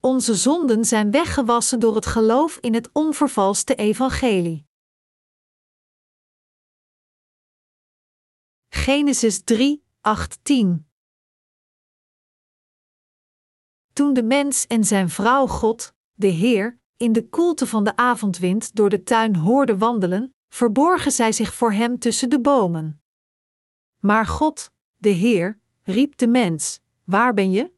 [0.00, 4.66] Onze zonden zijn weggewassen door het geloof in het onvervalste evangelie.
[8.68, 10.88] Genesis 3, 8, 10
[13.92, 18.74] Toen de mens en zijn vrouw God, de Heer, in de koelte van de avondwind
[18.74, 23.02] door de tuin hoorden wandelen, verborgen zij zich voor hem tussen de bomen.
[23.98, 27.72] Maar God, de Heer, riep de mens: Waar ben je?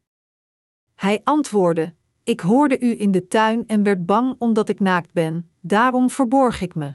[0.95, 1.99] Hij antwoordde:
[2.31, 6.61] Ik hoorde u in de tuin en werd bang omdat ik naakt ben, daarom verborg
[6.61, 6.95] ik me.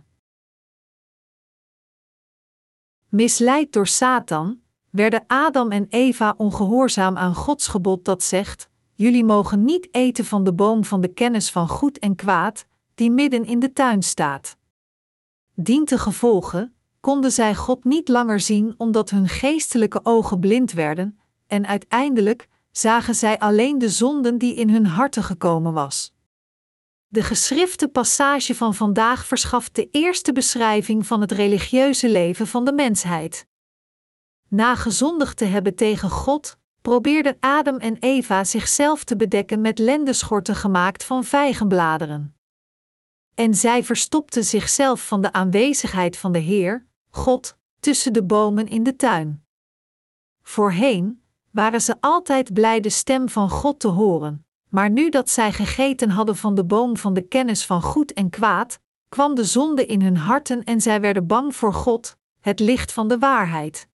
[3.09, 9.65] Misleid door Satan, werden Adam en Eva ongehoorzaam aan Gods gebod dat zegt: Jullie mogen
[9.65, 13.59] niet eten van de boom van de kennis van goed en kwaad, die midden in
[13.59, 14.57] de tuin staat.
[15.53, 21.67] Dient gevolgen, konden zij God niet langer zien omdat hun geestelijke ogen blind werden, en
[21.67, 22.47] uiteindelijk
[22.77, 26.13] zagen zij alleen de zonden die in hun harten gekomen was.
[27.07, 32.73] De geschrifte passage van vandaag verschaft de eerste beschrijving van het religieuze leven van de
[32.73, 33.47] mensheid.
[34.47, 40.55] Na gezondigd te hebben tegen God, probeerden Adam en Eva zichzelf te bedekken met lendeschorten
[40.55, 42.35] gemaakt van vijgenbladeren.
[43.33, 48.83] En zij verstopten zichzelf van de aanwezigheid van de Heer, God, tussen de bomen in
[48.83, 49.45] de tuin.
[50.41, 51.23] Voorheen
[51.55, 56.09] waren ze altijd blij de stem van God te horen, maar nu dat zij gegeten
[56.09, 60.01] hadden van de boom van de kennis van goed en kwaad, kwam de zonde in
[60.01, 63.87] hun harten en zij werden bang voor God, het licht van de waarheid.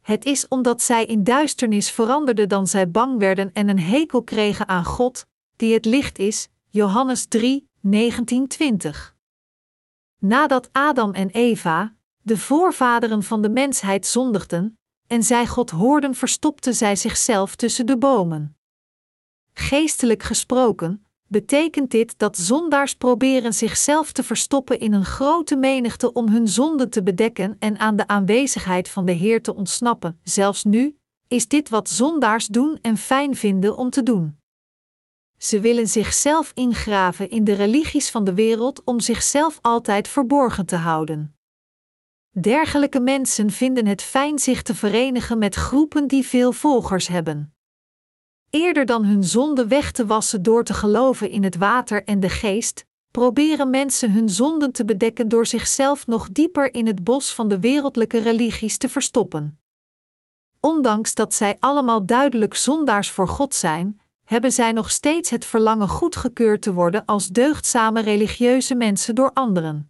[0.00, 4.68] Het is omdat zij in duisternis veranderden dan zij bang werden en een hekel kregen
[4.68, 5.26] aan God,
[5.56, 6.48] die het licht is.
[6.68, 9.16] Johannes 3, 1920.
[10.18, 14.78] Nadat Adam en Eva, de voorvaderen van de mensheid, zondigden,
[15.10, 18.56] en zij God hoorden, verstopten zij zichzelf tussen de bomen.
[19.52, 26.28] Geestelijk gesproken, betekent dit dat zondaars proberen zichzelf te verstoppen in een grote menigte om
[26.28, 30.20] hun zonden te bedekken en aan de aanwezigheid van de Heer te ontsnappen.
[30.22, 30.96] Zelfs nu
[31.28, 34.38] is dit wat zondaars doen en fijn vinden om te doen.
[35.38, 40.76] Ze willen zichzelf ingraven in de religies van de wereld om zichzelf altijd verborgen te
[40.76, 41.39] houden.
[42.30, 47.54] Dergelijke mensen vinden het fijn zich te verenigen met groepen die veel volgers hebben.
[48.50, 52.28] Eerder dan hun zonde weg te wassen door te geloven in het water en de
[52.28, 57.48] geest, proberen mensen hun zonden te bedekken door zichzelf nog dieper in het bos van
[57.48, 59.60] de wereldlijke religies te verstoppen.
[60.60, 65.88] Ondanks dat zij allemaal duidelijk zondaars voor God zijn, hebben zij nog steeds het verlangen
[65.88, 69.89] goedgekeurd te worden als deugdzame religieuze mensen door anderen.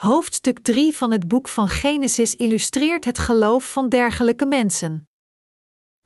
[0.00, 5.08] Hoofdstuk 3 van het boek van Genesis illustreert het geloof van dergelijke mensen.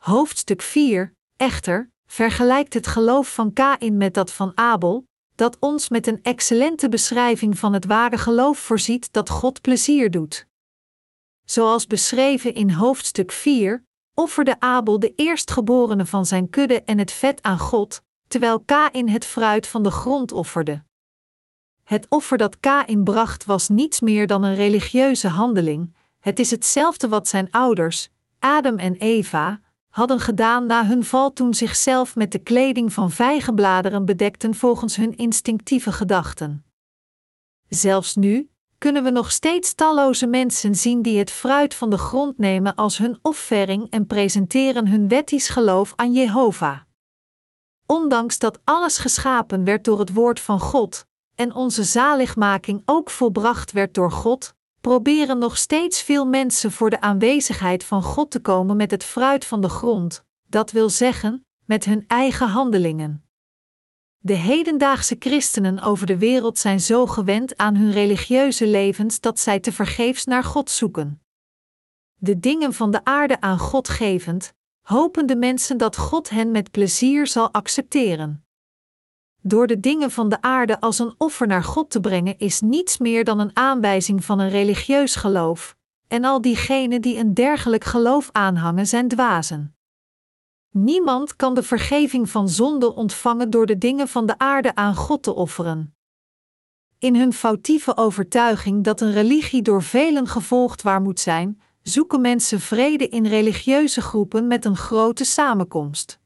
[0.00, 6.06] Hoofdstuk 4 Echter, vergelijkt het geloof van Kain met dat van Abel, dat ons met
[6.06, 10.46] een excellente beschrijving van het ware geloof voorziet dat God plezier doet.
[11.44, 13.84] Zoals beschreven in hoofdstuk 4,
[14.14, 19.24] offerde Abel de eerstgeborene van zijn kudde en het vet aan God, terwijl Kain het
[19.24, 20.84] fruit van de grond offerde.
[21.84, 27.08] Het offer dat Kain bracht was niets meer dan een religieuze handeling, het is hetzelfde
[27.08, 28.08] wat zijn ouders,
[28.38, 34.04] Adam en Eva, hadden gedaan na hun val toen zichzelf met de kleding van vijgenbladeren
[34.04, 36.64] bedekten volgens hun instinctieve gedachten.
[37.68, 42.38] Zelfs nu kunnen we nog steeds talloze mensen zien die het fruit van de grond
[42.38, 46.78] nemen als hun offering en presenteren hun wettisch geloof aan Jehovah.
[47.86, 53.72] Ondanks dat alles geschapen werd door het woord van God en onze zaligmaking ook volbracht
[53.72, 58.76] werd door God, proberen nog steeds veel mensen voor de aanwezigheid van God te komen
[58.76, 63.24] met het fruit van de grond, dat wil zeggen, met hun eigen handelingen.
[64.18, 69.60] De hedendaagse christenen over de wereld zijn zo gewend aan hun religieuze levens dat zij
[69.60, 71.22] tevergeefs naar God zoeken.
[72.14, 76.70] De dingen van de aarde aan God gevend, hopen de mensen dat God hen met
[76.70, 78.43] plezier zal accepteren.
[79.46, 82.98] Door de dingen van de aarde als een offer naar God te brengen is niets
[82.98, 85.76] meer dan een aanwijzing van een religieus geloof,
[86.08, 89.76] en al diegenen die een dergelijk geloof aanhangen zijn dwazen.
[90.70, 95.22] Niemand kan de vergeving van zonde ontvangen door de dingen van de aarde aan God
[95.22, 95.96] te offeren.
[96.98, 102.60] In hun foutieve overtuiging dat een religie door velen gevolgd waar moet zijn, zoeken mensen
[102.60, 106.20] vrede in religieuze groepen met een grote samenkomst.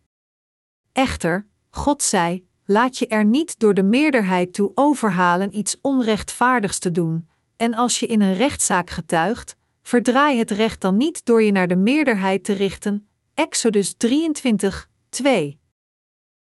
[0.92, 6.90] Echter, God zei: laat je er niet door de meerderheid toe overhalen iets onrechtvaardigs te
[6.90, 11.52] doen, en als je in een rechtszaak getuigt, verdraai het recht dan niet door je
[11.52, 13.08] naar de meerderheid te richten.
[13.34, 15.60] Exodus 23, 2.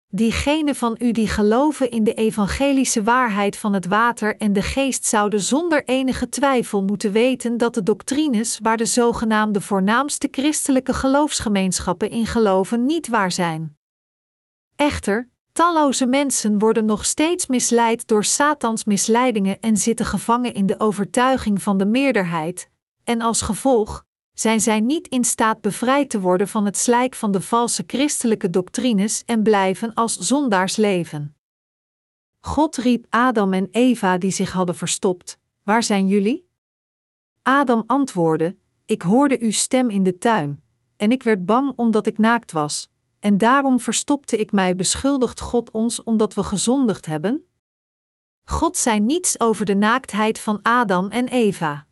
[0.09, 5.05] Diegenen van u die geloven in de evangelische waarheid van het water en de geest
[5.05, 12.11] zouden zonder enige twijfel moeten weten dat de doctrines waar de zogenaamde voornaamste christelijke geloofsgemeenschappen
[12.11, 13.77] in geloven niet waar zijn.
[14.77, 20.81] Echter, talloze mensen worden nog steeds misleid door Satans misleidingen en zitten gevangen in de
[20.81, 22.71] overtuiging van de meerderheid,
[23.05, 27.33] en als gevolg zijn zij niet in staat bevrijd te worden van het slijk van
[27.33, 31.37] de valse christelijke doctrines en blijven als zondaars leven.
[32.41, 36.49] God riep Adam en Eva die zich hadden verstopt: Waar zijn jullie?
[37.43, 38.57] Adam antwoordde:
[38.87, 40.63] Ik hoorde uw stem in de tuin,
[40.97, 42.92] en ik werd bang omdat ik naakt was,
[43.23, 44.77] en daarom verstopte ik mij.
[44.77, 47.47] Beschuldigt God ons omdat we gezondigd hebben?
[48.45, 51.87] God zei niets over de naaktheid van Adam en Eva.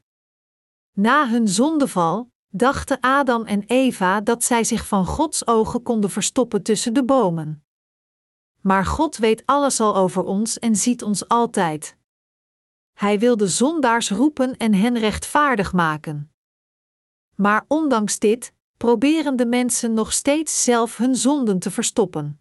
[0.92, 6.62] Na hun zondeval dachten Adam en Eva dat zij zich van Gods ogen konden verstoppen
[6.62, 7.64] tussen de bomen.
[8.60, 11.96] Maar God weet alles al over ons en ziet ons altijd.
[12.92, 16.32] Hij wil de zondaars roepen en hen rechtvaardig maken.
[17.34, 22.40] Maar ondanks dit proberen de mensen nog steeds zelf hun zonden te verstoppen.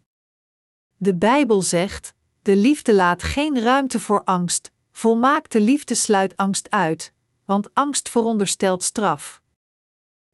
[0.97, 7.13] De Bijbel zegt: de liefde laat geen ruimte voor angst, volmaakte liefde sluit angst uit,
[7.45, 9.41] want angst veronderstelt straf.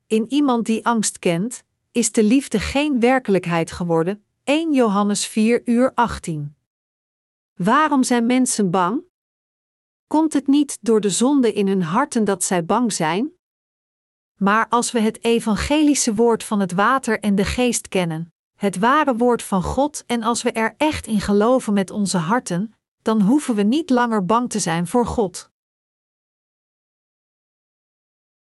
[0.07, 4.23] In iemand die angst kent, is de liefde geen werkelijkheid geworden.
[4.43, 6.55] 1 Johannes 4 uur 18.
[7.53, 9.01] Waarom zijn mensen bang?
[10.07, 13.34] Komt het niet door de zonde in hun harten dat zij bang zijn?
[14.35, 19.15] Maar als we het evangelische woord van het water en de geest kennen, het ware
[19.15, 23.55] woord van God, en als we er echt in geloven met onze harten, dan hoeven
[23.55, 25.51] we niet langer bang te zijn voor God.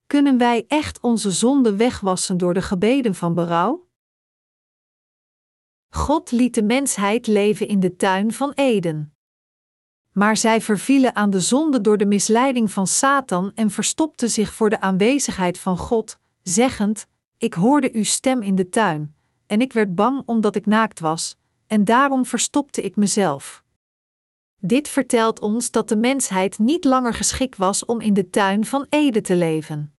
[0.06, 3.88] Kunnen wij echt onze zonden wegwassen door de gebeden van berouw?
[5.88, 9.17] God liet de mensheid leven in de tuin van Eden.
[10.18, 14.70] Maar zij vervielen aan de zonde door de misleiding van Satan en verstopten zich voor
[14.70, 17.06] de aanwezigheid van God, zeggend:
[17.36, 19.14] Ik hoorde uw stem in de tuin,
[19.46, 21.36] en ik werd bang omdat ik naakt was,
[21.66, 23.64] en daarom verstopte ik mezelf.
[24.60, 28.86] Dit vertelt ons dat de mensheid niet langer geschikt was om in de tuin van
[28.88, 29.94] Eden te leven.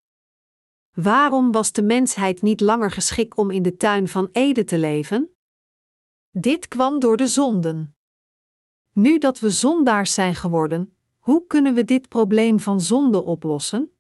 [0.94, 5.31] Waarom was de mensheid niet langer geschikt om in de tuin van Eden te leven?
[6.31, 7.98] Dit kwam door de zonden.
[8.99, 13.91] Nu dat we zondaars zijn geworden, hoe kunnen we dit probleem van zonde oplossen?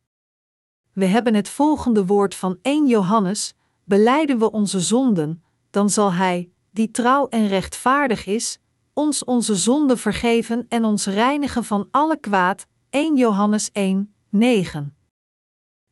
[0.92, 3.54] We hebben het volgende woord van 1 Johannes:
[3.84, 8.58] Beleiden we onze zonden, dan zal Hij, die trouw en rechtvaardig is,
[8.92, 12.66] ons onze zonden vergeven en ons reinigen van alle kwaad.
[12.90, 14.96] 1 Johannes 1, 9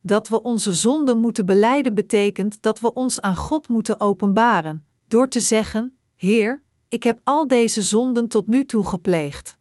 [0.00, 5.28] dat we onze zonden moeten beleiden betekent dat we ons aan God moeten openbaren, door
[5.28, 9.58] te zeggen: Heer, ik heb al deze zonden tot nu toe gepleegd.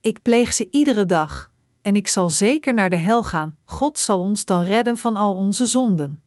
[0.00, 3.58] Ik pleeg ze iedere dag, en ik zal zeker naar de hel gaan.
[3.64, 6.22] God zal ons dan redden van al onze zonden.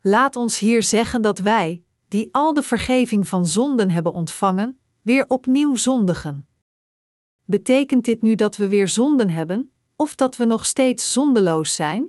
[0.00, 5.24] Laat ons hier zeggen dat wij, die al de vergeving van zonden hebben ontvangen, weer
[5.28, 6.46] opnieuw zondigen.
[7.44, 12.08] Betekent dit nu dat we weer zonden hebben, of dat we nog steeds zondeloos zijn?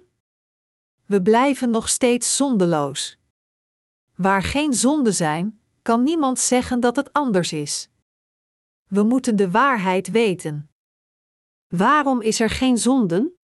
[1.06, 3.18] We blijven nog steeds zondeloos.
[4.16, 7.90] Waar geen zonden zijn, kan niemand zeggen dat het anders is.
[8.88, 10.70] We moeten de waarheid weten.
[11.68, 13.38] Waarom is er geen zonden?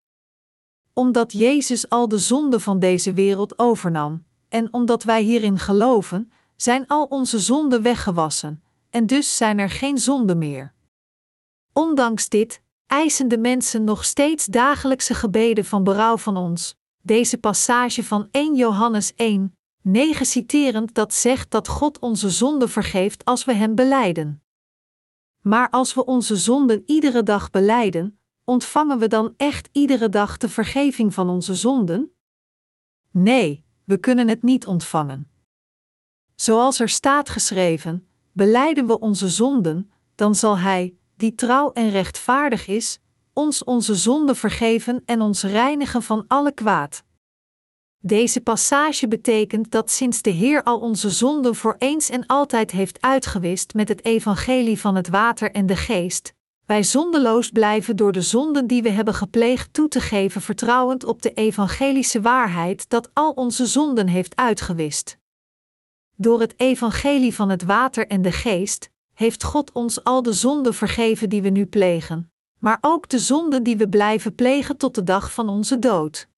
[0.93, 6.87] Omdat Jezus al de zonden van deze wereld overnam, en omdat wij hierin geloven, zijn
[6.87, 10.73] al onze zonden weggewassen, en dus zijn er geen zonden meer.
[11.73, 18.03] Ondanks dit eisen de mensen nog steeds dagelijkse gebeden van berouw van ons, deze passage
[18.03, 23.53] van 1 Johannes 1, 9 citerend dat zegt dat God onze zonden vergeeft als we
[23.53, 24.43] Hem beleiden.
[25.41, 30.49] Maar als we onze zonden iedere dag beleiden, ontvangen we dan echt iedere dag de
[30.49, 32.11] vergeving van onze zonden?
[33.11, 35.31] Nee, we kunnen het niet ontvangen.
[36.35, 42.67] Zoals er staat geschreven: beleiden we onze zonden, dan zal Hij, die trouw en rechtvaardig
[42.67, 42.99] is,
[43.33, 47.03] ons onze zonden vergeven en ons reinigen van alle kwaad.
[48.03, 53.01] Deze passage betekent dat sinds de Heer al onze zonden voor eens en altijd heeft
[53.01, 56.33] uitgewist met het evangelie van het water en de geest,
[56.65, 61.21] wij zondeloos blijven door de zonden die we hebben gepleegd toe te geven, vertrouwend op
[61.21, 65.17] de evangelische waarheid dat al onze zonden heeft uitgewist.
[66.15, 70.73] Door het evangelie van het water en de geest heeft God ons al de zonden
[70.73, 75.03] vergeven die we nu plegen, maar ook de zonden die we blijven plegen tot de
[75.03, 76.29] dag van onze dood.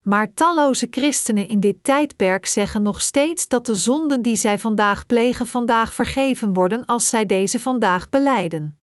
[0.00, 5.06] Maar talloze christenen in dit tijdperk zeggen nog steeds dat de zonden die zij vandaag
[5.06, 8.80] plegen vandaag vergeven worden als zij deze vandaag beleiden.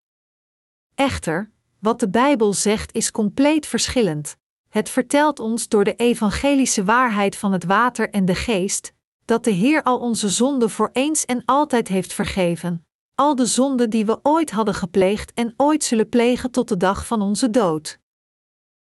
[0.96, 4.38] Echter, wat de Bijbel zegt is compleet verschillend.
[4.70, 8.94] Het vertelt ons door de evangelische waarheid van het water en de geest,
[9.26, 13.90] dat de Heer al onze zonden voor eens en altijd heeft vergeven, al de zonden
[13.90, 18.00] die we ooit hadden gepleegd en ooit zullen plegen tot de dag van onze dood.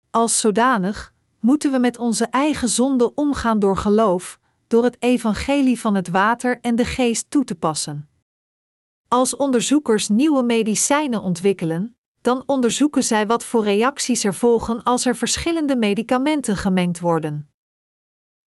[0.10, 1.12] Als zodanig
[1.43, 6.59] moeten we met onze eigen zonden omgaan door geloof, door het evangelie van het water
[6.62, 8.09] en de geest toe te passen.
[9.07, 15.15] Als onderzoekers nieuwe medicijnen ontwikkelen, dan onderzoeken zij wat voor reacties er volgen als er
[15.15, 17.50] verschillende medicamenten gemengd worden.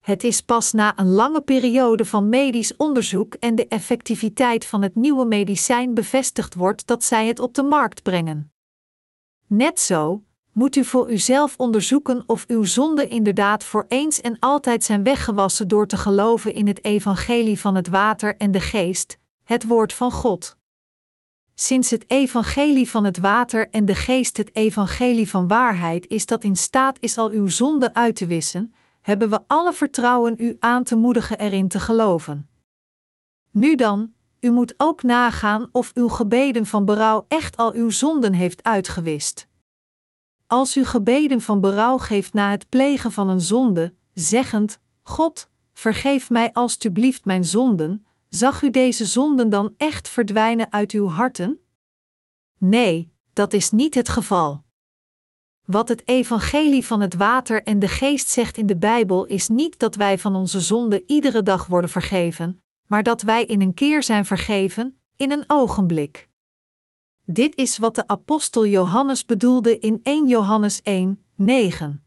[0.00, 4.94] Het is pas na een lange periode van medisch onderzoek en de effectiviteit van het
[4.94, 8.52] nieuwe medicijn bevestigd wordt dat zij het op de markt brengen.
[9.46, 10.25] Net zo
[10.56, 15.68] moet u voor uzelf onderzoeken of uw zonden inderdaad voor eens en altijd zijn weggewassen
[15.68, 20.12] door te geloven in het evangelie van het water en de geest, het woord van
[20.12, 20.56] God.
[21.54, 26.44] Sinds het evangelie van het water en de geest het evangelie van waarheid is dat
[26.44, 30.84] in staat is al uw zonden uit te wissen, hebben we alle vertrouwen u aan
[30.84, 32.48] te moedigen erin te geloven.
[33.50, 38.32] Nu dan, u moet ook nagaan of uw gebeden van berouw echt al uw zonden
[38.32, 39.48] heeft uitgewist.
[40.46, 46.30] Als u gebeden van berouw geeft na het plegen van een zonde, zeggend: God, vergeef
[46.30, 51.60] mij alstublieft mijn zonden, zag u deze zonden dan echt verdwijnen uit uw harten?
[52.58, 54.64] Nee, dat is niet het geval.
[55.64, 59.78] Wat het evangelie van het water en de geest zegt in de Bijbel is niet
[59.78, 64.02] dat wij van onze zonden iedere dag worden vergeven, maar dat wij in een keer
[64.02, 66.28] zijn vergeven, in een ogenblik.
[67.28, 72.04] Dit is wat de apostel Johannes bedoelde in 1 Johannes 1, 9.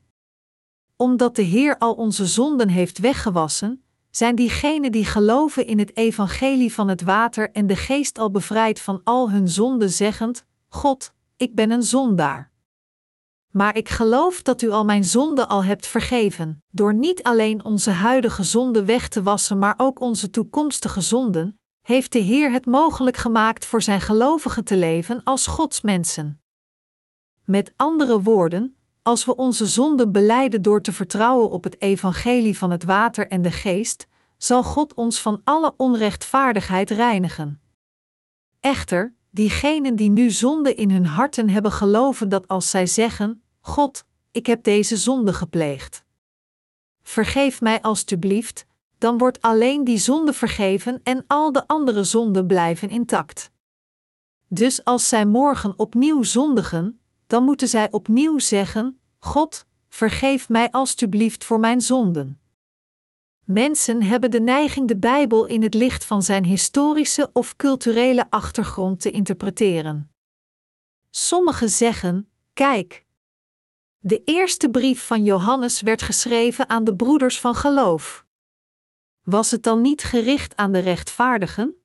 [0.95, 6.73] Omdat de Heer al onze zonden heeft weggewassen, zijn diegenen die geloven in het evangelie
[6.73, 11.55] van het water en de geest al bevrijd van al hun zonden, zeggend: God, ik
[11.55, 12.51] ben een zondaar.
[13.51, 17.91] Maar ik geloof dat u al mijn zonden al hebt vergeven, door niet alleen onze
[17.91, 21.58] huidige zonden weg te wassen, maar ook onze toekomstige zonden,
[21.89, 26.41] heeft de Heer het mogelijk gemaakt voor zijn gelovigen te leven als Gods mensen.
[27.45, 32.71] Met andere woorden, als we onze zonden beleiden door te vertrouwen op het evangelie van
[32.71, 37.61] het water en de geest, zal God ons van alle onrechtvaardigheid reinigen.
[38.59, 44.05] Echter, diegenen die nu zonde in hun harten hebben geloven dat als zij zeggen: God,
[44.31, 46.03] ik heb deze zonde gepleegd.
[47.01, 48.65] Vergeef mij alstublieft,
[48.99, 53.51] dan wordt alleen die zonde vergeven en al de andere zonden blijven intact.
[54.47, 61.43] Dus als zij morgen opnieuw zondigen, dan moeten zij opnieuw zeggen: God, vergeef mij alstublieft
[61.43, 62.39] voor mijn zonden.
[63.45, 69.01] Mensen hebben de neiging de Bijbel in het licht van zijn historische of culturele achtergrond
[69.01, 70.11] te interpreteren.
[71.09, 73.05] Sommigen zeggen: Kijk,
[73.99, 78.27] de eerste brief van Johannes werd geschreven aan de broeders van geloof.
[79.29, 81.75] Was het dan niet gericht aan de rechtvaardigen?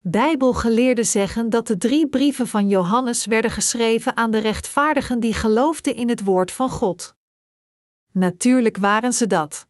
[0.00, 5.94] Bijbelgeleerden zeggen dat de drie brieven van Johannes werden geschreven aan de rechtvaardigen die geloofden
[5.94, 7.16] in het woord van God.
[8.12, 9.68] Natuurlijk waren ze dat.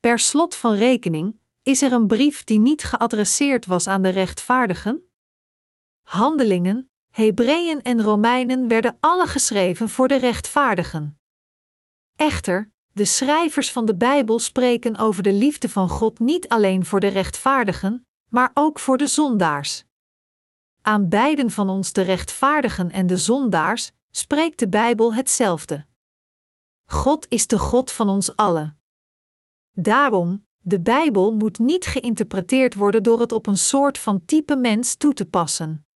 [0.00, 5.02] Per slot van rekening is er een brief die niet geadresseerd was aan de rechtvaardigen?
[6.02, 11.20] Handelingen, Hebreeën en Romeinen werden alle geschreven voor de rechtvaardigen.
[12.16, 17.00] Echter, de schrijvers van de Bijbel spreken over de liefde van God niet alleen voor
[17.00, 19.84] de rechtvaardigen, maar ook voor de zondaars.
[20.82, 25.86] Aan beiden van ons, de rechtvaardigen en de zondaars, spreekt de Bijbel hetzelfde.
[26.84, 28.78] God is de God van ons allen.
[29.72, 34.94] Daarom, de Bijbel moet niet geïnterpreteerd worden door het op een soort van type mens
[34.94, 35.86] toe te passen.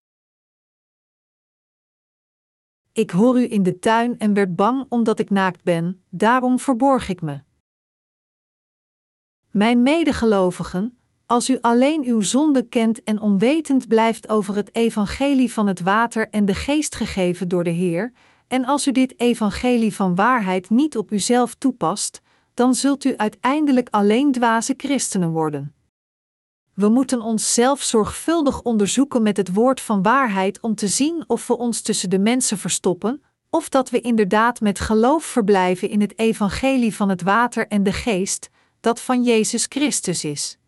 [2.93, 7.09] Ik hoor u in de tuin en werd bang omdat ik naakt ben, daarom verborg
[7.09, 7.41] ik me.
[9.51, 15.67] Mijn medegelovigen, als u alleen uw zonde kent en onwetend blijft over het evangelie van
[15.67, 18.13] het water en de geest gegeven door de Heer,
[18.49, 22.21] en als u dit evangelie van waarheid niet op uzelf toepast,
[22.55, 25.75] dan zult u uiteindelijk alleen dwaze christenen worden.
[26.75, 31.57] We moeten onszelf zorgvuldig onderzoeken met het woord van waarheid om te zien of we
[31.57, 36.95] ons tussen de mensen verstoppen, of dat we inderdaad met geloof verblijven in het evangelie
[36.95, 38.51] van het water en de geest,
[38.81, 40.59] dat van Jezus Christus is.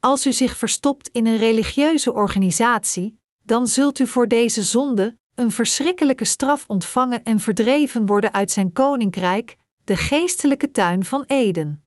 [0.00, 5.50] Als u zich verstopt in een religieuze organisatie, dan zult u voor deze zonde een
[5.50, 11.84] verschrikkelijke straf ontvangen en verdreven worden uit zijn koninkrijk, de geestelijke tuin van Eden.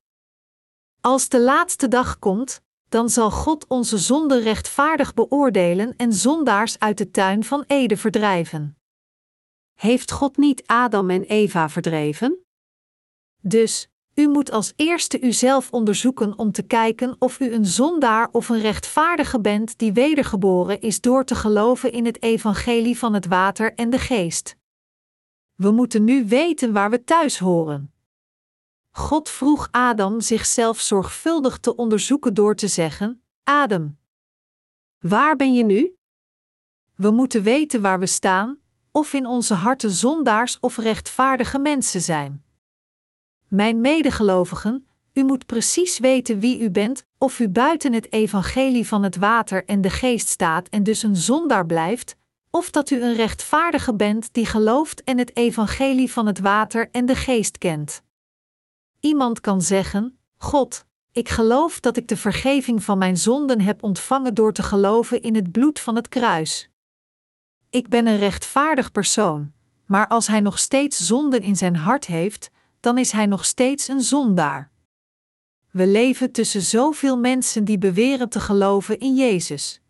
[1.02, 6.98] Als de laatste dag komt, dan zal God onze zonde rechtvaardig beoordelen en zondaars uit
[6.98, 8.78] de tuin van Eden verdrijven.
[9.74, 12.46] Heeft God niet Adam en Eva verdreven?
[13.42, 18.50] Dus, u moet als eerste uzelf onderzoeken om te kijken of u een zondaar of
[18.50, 23.74] een rechtvaardige bent die wedergeboren is door te geloven in het evangelie van het water
[23.74, 24.56] en de geest.
[25.56, 27.94] We moeten nu weten waar we thuis horen.
[28.92, 33.98] God vroeg Adam zichzelf zorgvuldig te onderzoeken door te zeggen: Adam,
[35.00, 35.96] waar ben je nu?
[36.96, 38.60] We moeten weten waar we staan,
[38.92, 42.44] of in onze harten zondaars of rechtvaardige mensen zijn.
[43.48, 49.04] Mijn medegelovigen, u moet precies weten wie u bent, of u buiten het evangelie van
[49.04, 52.16] het water en de geest staat en dus een zondaar blijft,
[52.52, 57.06] of dat u een rechtvaardige bent die gelooft en het evangelie van het water en
[57.06, 58.02] de geest kent.
[59.00, 64.34] Iemand kan zeggen: God, ik geloof dat ik de vergeving van mijn zonden heb ontvangen
[64.34, 66.70] door te geloven in het bloed van het kruis.
[67.70, 69.52] Ik ben een rechtvaardig persoon,
[69.86, 73.88] maar als hij nog steeds zonden in zijn hart heeft, dan is hij nog steeds
[73.88, 74.72] een zondaar.
[75.72, 79.82] We leven tussen zoveel mensen die beweren te geloven in Jezus.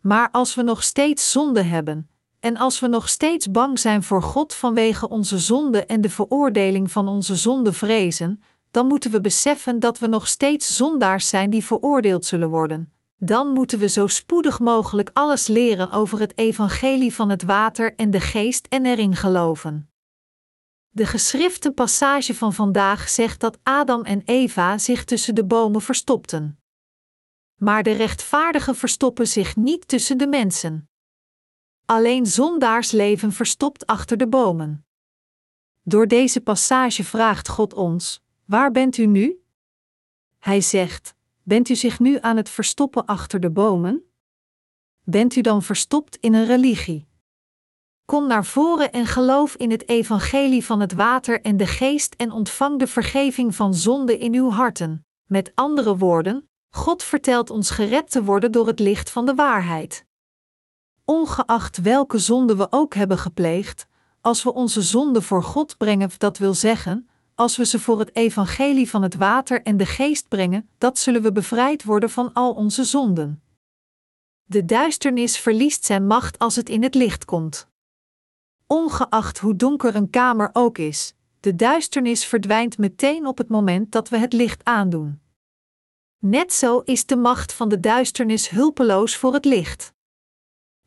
[0.00, 2.10] Maar als we nog steeds zonde hebben,
[2.42, 6.90] en als we nog steeds bang zijn voor God vanwege onze zonde en de veroordeling
[6.90, 11.64] van onze zonde vrezen, dan moeten we beseffen dat we nog steeds zondaars zijn die
[11.64, 12.92] veroordeeld zullen worden.
[13.16, 18.10] Dan moeten we zo spoedig mogelijk alles leren over het evangelie van het water en
[18.10, 19.90] de geest en erin geloven.
[20.88, 26.58] De geschrifte passage van vandaag zegt dat Adam en Eva zich tussen de bomen verstopten.
[27.54, 30.86] Maar de rechtvaardigen verstoppen zich niet tussen de mensen.
[31.92, 34.86] Alleen zondaars leven verstopt achter de bomen.
[35.82, 39.42] Door deze passage vraagt God ons: Waar bent u nu?
[40.38, 44.12] Hij zegt: Bent u zich nu aan het verstoppen achter de bomen?
[45.04, 47.06] Bent u dan verstopt in een religie?
[48.04, 52.30] Kom naar voren en geloof in het evangelie van het water en de geest en
[52.30, 55.06] ontvang de vergeving van zonde in uw harten.
[55.24, 60.10] Met andere woorden, God vertelt ons gered te worden door het licht van de waarheid.
[61.04, 63.86] Ongeacht welke zonde we ook hebben gepleegd,
[64.20, 68.16] als we onze zonde voor God brengen, dat wil zeggen, als we ze voor het
[68.16, 72.52] evangelie van het water en de geest brengen, dat zullen we bevrijd worden van al
[72.52, 73.42] onze zonden.
[74.42, 77.68] De duisternis verliest zijn macht als het in het licht komt.
[78.66, 84.08] Ongeacht hoe donker een kamer ook is, de duisternis verdwijnt meteen op het moment dat
[84.08, 85.20] we het licht aandoen.
[86.18, 89.92] Net zo is de macht van de duisternis hulpeloos voor het licht.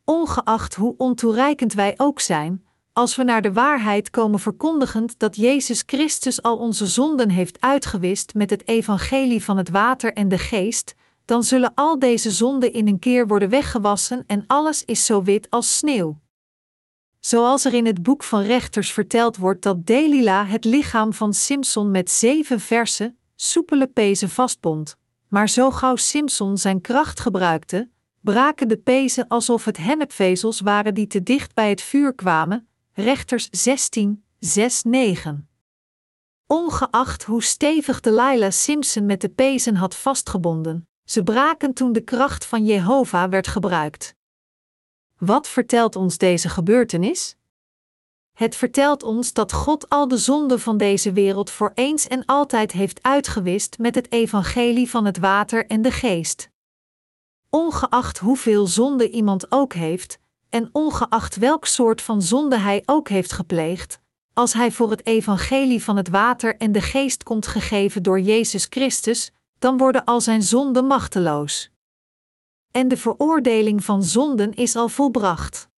[0.08, 5.82] Ongeacht hoe ontoereikend wij ook zijn, als we naar de waarheid komen verkondigend dat Jezus
[5.86, 10.94] Christus al onze zonden heeft uitgewist met het evangelie van het water en de geest,
[11.24, 15.50] dan zullen al deze zonden in een keer worden weggewassen en alles is zo wit
[15.50, 16.18] als sneeuw.
[17.20, 21.90] Zoals er in het boek van Rechters verteld wordt dat Delila het lichaam van Simson
[21.90, 24.96] met zeven verse, soepele pezen vastbond.
[25.28, 27.88] Maar zo gauw Simson zijn kracht gebruikte,
[28.26, 32.68] braken de pezen alsof het hennepvezels waren die te dicht bij het vuur kwamen.
[32.92, 35.48] Rechters 16, 6, 9.
[36.46, 42.44] Ongeacht hoe stevig Delilah Simpson met de pezen had vastgebonden, ze braken toen de kracht
[42.44, 44.14] van Jehovah werd gebruikt.
[45.18, 47.36] Wat vertelt ons deze gebeurtenis?
[48.32, 52.72] Het vertelt ons dat God al de zonden van deze wereld voor eens en altijd
[52.72, 56.54] heeft uitgewist met het evangelie van het water en de geest.
[57.56, 63.32] Ongeacht hoeveel zonde iemand ook heeft, en ongeacht welk soort van zonde hij ook heeft
[63.32, 64.00] gepleegd,
[64.32, 68.66] als hij voor het evangelie van het water en de geest komt gegeven door Jezus
[68.70, 71.70] Christus, dan worden al zijn zonden machteloos
[72.70, 75.68] en de veroordeling van zonden is al volbracht.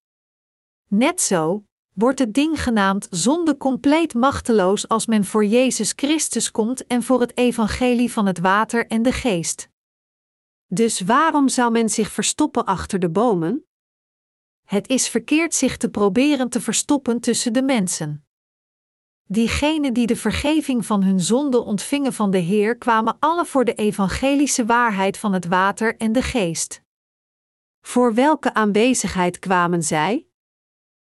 [0.89, 1.65] Net zo
[1.95, 7.21] wordt het ding genaamd zonde compleet machteloos als men voor Jezus Christus komt en voor
[7.21, 9.69] het evangelie van het water en de geest.
[10.71, 13.67] Dus waarom zou men zich verstoppen achter de bomen?
[14.65, 18.27] Het is verkeerd zich te proberen te verstoppen tussen de mensen.
[19.25, 23.75] Diegenen die de vergeving van hun zonde ontvingen van de Heer kwamen alle voor de
[23.75, 26.83] evangelische waarheid van het water en de geest.
[27.81, 30.27] Voor welke aanwezigheid kwamen zij?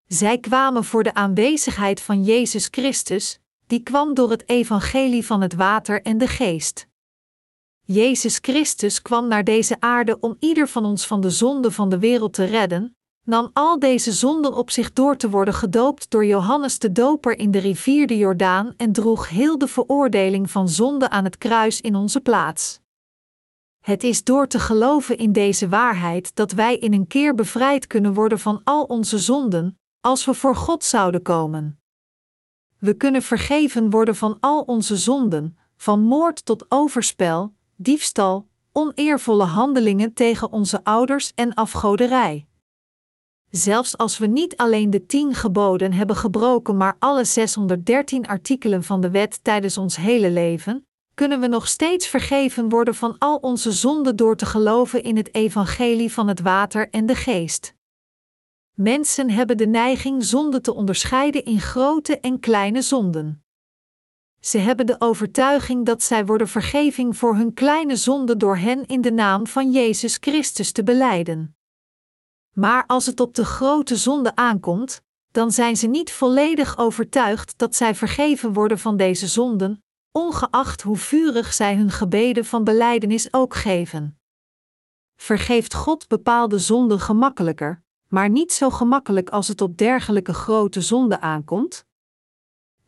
[0.07, 5.53] Zij kwamen voor de aanwezigheid van Jezus Christus, die kwam door het evangelie van het
[5.53, 6.89] water en de geest.
[7.85, 11.99] Jezus Christus kwam naar deze aarde om ieder van ons van de zonde van de
[11.99, 16.79] wereld te redden, nam al deze zonden op zich door te worden gedoopt door Johannes
[16.79, 21.23] de Doper in de rivier de Jordaan en droeg heel de veroordeling van zonde aan
[21.23, 22.79] het kruis in onze plaats.
[23.79, 28.13] Het is door te geloven in deze waarheid dat wij in een keer bevrijd kunnen
[28.13, 31.79] worden van al onze zonden, als we voor God zouden komen.
[32.79, 40.13] We kunnen vergeven worden van al onze zonden, van moord tot overspel, diefstal, oneervolle handelingen
[40.13, 42.45] tegen onze ouders en afgoderij.
[43.49, 49.01] Zelfs als we niet alleen de tien geboden hebben gebroken, maar alle 613 artikelen van
[49.01, 53.71] de wet tijdens ons hele leven, kunnen we nog steeds vergeven worden van al onze
[53.71, 57.73] zonden door te geloven in het evangelie van het water en de geest.
[58.73, 63.43] Mensen hebben de neiging zonde te onderscheiden in grote en kleine zonden.
[64.41, 69.01] Ze hebben de overtuiging dat zij worden vergeving voor hun kleine zonden door hen in
[69.01, 71.55] de naam van Jezus Christus te beleiden.
[72.53, 75.01] Maar als het op de grote zonde aankomt,
[75.31, 80.97] dan zijn ze niet volledig overtuigd dat zij vergeven worden van deze zonden, ongeacht hoe
[80.97, 84.19] vurig zij hun gebeden van beleidenis ook geven.
[85.15, 91.21] Vergeeft God bepaalde zonden gemakkelijker, maar niet zo gemakkelijk als het op dergelijke grote zonden
[91.21, 91.85] aankomt?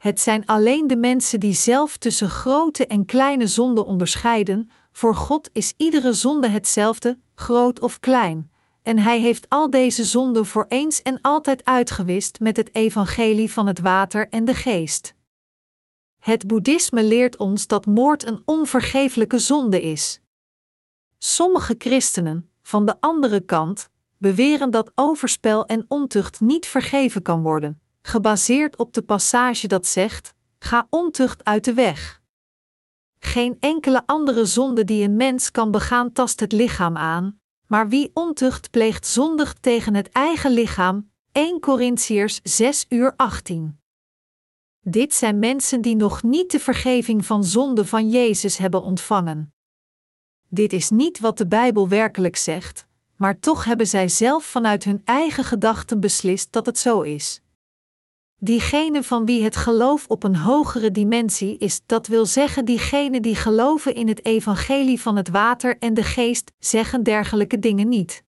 [0.04, 4.70] Het zijn alleen de mensen die zelf tussen grote en kleine zonden onderscheiden.
[4.92, 10.46] Voor God is iedere zonde hetzelfde, groot of klein, en Hij heeft al deze zonden
[10.46, 15.16] voor eens en altijd uitgewist met het evangelie van het water en de geest.
[16.20, 20.22] Het boeddhisme leert ons dat moord een onvergeeflijke zonde is.
[21.18, 27.82] Sommige christenen, van de andere kant, beweren dat overspel en ontucht niet vergeven kan worden,
[28.08, 32.22] gebaseerd op de passage dat zegt: Ga ontucht uit de weg.
[33.20, 38.12] Geen enkele andere zonde die een mens kan begaan tast het lichaam aan, maar wie
[38.14, 41.12] ontucht pleegt zondigt tegen het eigen lichaam.
[41.32, 43.80] 1 Corinthiërs 6 uur 18.
[44.80, 49.54] Dit zijn mensen die nog niet de vergeving van zonde van Jezus hebben ontvangen.
[50.48, 55.02] Dit is niet wat de Bijbel werkelijk zegt, maar toch hebben zij zelf vanuit hun
[55.06, 57.43] eigen gedachten beslist dat het zo is.
[58.44, 63.36] Diegene van wie het geloof op een hogere dimensie is, dat wil zeggen diegenen die
[63.36, 68.24] geloven in het evangelie van het water en de geest, zeggen dergelijke dingen niet.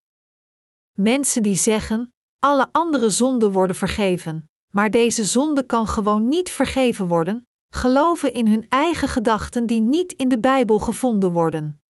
[0.93, 7.07] Mensen die zeggen: alle andere zonden worden vergeven, maar deze zonde kan gewoon niet vergeven
[7.07, 11.81] worden, geloven in hun eigen gedachten die niet in de Bijbel gevonden worden.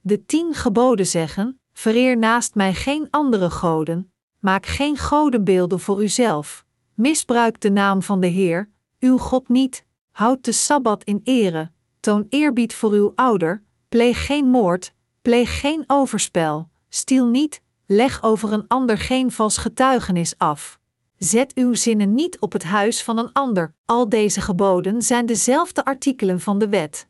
[0.00, 6.68] De tien geboden zeggen: Vereer naast mij geen andere goden, maak geen godenbeelden voor uzelf,
[7.00, 12.26] misbruik de naam van de Heer, uw God niet, houd de sabbat in ere, toon
[12.28, 18.64] eerbied voor uw ouder, pleeg geen moord, pleeg geen overspel, stiel niet, leg over een
[18.68, 20.78] ander geen vals getuigenis af.
[21.18, 23.74] Zet uw zinnen niet op het huis van een ander.
[23.84, 27.08] Al deze geboden zijn dezelfde artikelen van de wet.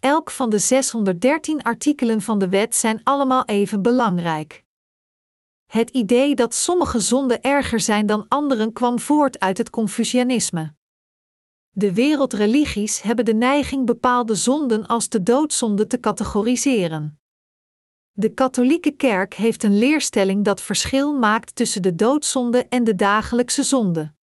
[0.00, 4.63] Elk van de 613 artikelen van de wet zijn allemaal even belangrijk.
[5.74, 10.74] Het idee dat sommige zonden erger zijn dan anderen kwam voort uit het Confucianisme.
[11.70, 17.20] De wereldreligies hebben de neiging bepaalde zonden als de doodzonde te categoriseren.
[18.12, 23.62] De katholieke kerk heeft een leerstelling dat verschil maakt tussen de doodzonde en de dagelijkse
[23.62, 24.14] zonde.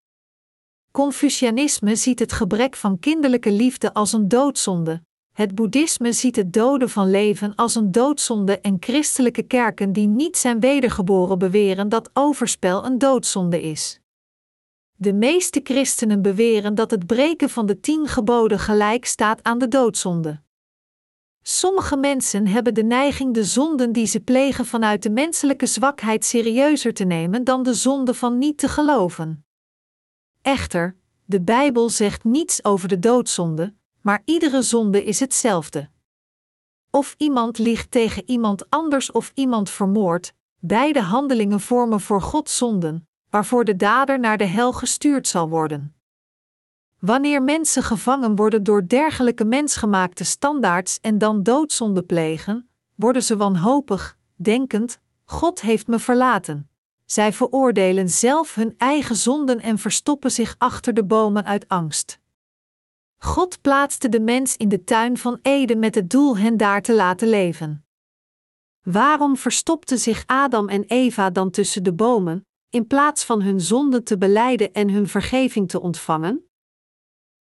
[0.91, 5.03] Confucianisme ziet het gebrek van kinderlijke liefde als een doodzonde.
[5.41, 10.38] Het boeddhisme ziet het doden van leven als een doodzonde en christelijke kerken die niet
[10.38, 13.99] zijn wedergeboren beweren dat overspel een doodzonde is.
[14.97, 19.67] De meeste christenen beweren dat het breken van de tien geboden gelijk staat aan de
[19.67, 20.41] doodzonde.
[21.41, 26.93] Sommige mensen hebben de neiging de zonden die ze plegen vanuit de menselijke zwakheid serieuzer
[26.93, 29.45] te nemen dan de zonde van niet te geloven.
[30.41, 35.89] Echter, de Bijbel zegt niets over de doodzonde, maar iedere zonde is hetzelfde.
[36.89, 43.07] Of iemand liegt tegen iemand anders of iemand vermoordt, beide handelingen vormen voor God zonden,
[43.29, 45.95] waarvoor de dader naar de hel gestuurd zal worden.
[46.99, 54.17] Wanneer mensen gevangen worden door dergelijke mensgemaakte standaards en dan doodzonde plegen, worden ze wanhopig,
[54.35, 56.69] denkend: God heeft me verlaten.
[57.05, 62.20] Zij veroordelen zelf hun eigen zonden en verstoppen zich achter de bomen uit angst.
[63.23, 66.93] God plaatste de mens in de tuin van Eden met het doel hen daar te
[66.93, 67.86] laten leven.
[68.81, 74.03] Waarom verstopten zich Adam en Eva dan tussen de bomen, in plaats van hun zonden
[74.03, 76.49] te beleiden en hun vergeving te ontvangen?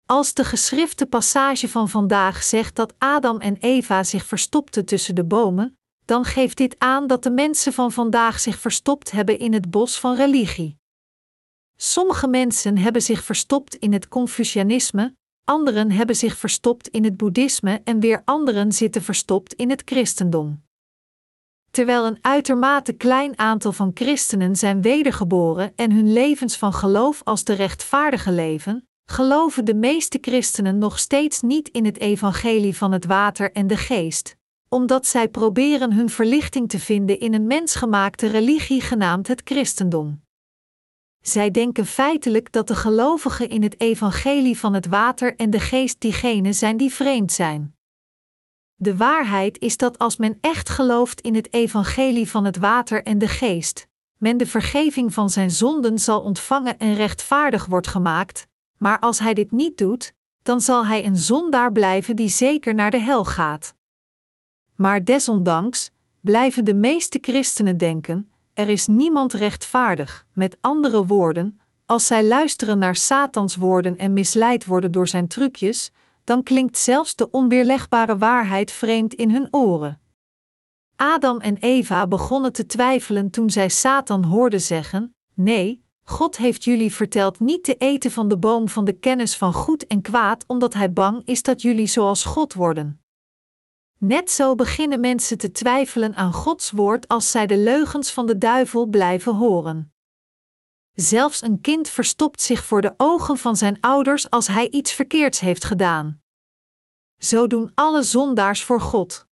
[0.07, 5.25] Als de geschrifte passage van vandaag zegt dat Adam en Eva zich verstopten tussen de
[5.25, 9.71] bomen, dan geeft dit aan dat de mensen van vandaag zich verstopt hebben in het
[9.71, 10.79] bos van religie.
[11.77, 17.81] Sommige mensen hebben zich verstopt in het Confucianisme, anderen hebben zich verstopt in het Boeddhisme
[17.85, 20.63] en weer anderen zitten verstopt in het christendom.
[21.71, 27.45] Terwijl een uitermate klein aantal van christenen zijn wedergeboren en hun levens van geloof als
[27.45, 33.05] de rechtvaardige leven, geloven de meeste christenen nog steeds niet in het evangelie van het
[33.05, 34.37] water en de geest,
[34.69, 40.23] omdat zij proberen hun verlichting te vinden in een mensgemaakte religie genaamd het christendom.
[41.21, 46.01] Zij denken feitelijk dat de gelovigen in het evangelie van het water en de geest
[46.01, 47.75] diegenen zijn die vreemd zijn.
[48.75, 53.19] De waarheid is dat als men echt gelooft in het evangelie van het water en
[53.19, 58.47] de geest, men de vergeving van zijn zonden zal ontvangen en rechtvaardig wordt gemaakt,
[58.79, 62.91] maar als hij dit niet doet, dan zal hij een zondaar blijven die zeker naar
[62.91, 63.75] de hel gaat.
[64.75, 68.30] Maar desondanks blijven de meeste christenen denken:
[68.61, 70.27] er is niemand rechtvaardig.
[70.33, 75.91] Met andere woorden, als zij luisteren naar Satans woorden en misleid worden door zijn trucjes,
[76.25, 80.01] dan klinkt zelfs de onweerlegbare waarheid vreemd in hun oren.
[80.97, 86.93] Adam en Eva begonnen te twijfelen toen zij Satan hoorden zeggen: Nee, God heeft jullie
[86.93, 90.75] verteld niet te eten van de boom van de kennis van goed en kwaad, omdat
[90.75, 93.00] hij bang is dat jullie zoals God worden.
[94.03, 98.39] Net zo beginnen mensen te twijfelen aan Gods woord als zij de leugens van de
[98.39, 99.93] duivel blijven horen.
[100.93, 105.41] Zelfs een kind verstopt zich voor de ogen van zijn ouders als hij iets verkeerds
[105.41, 106.21] heeft gedaan.
[107.19, 109.27] Zo doen alle zondaars voor God.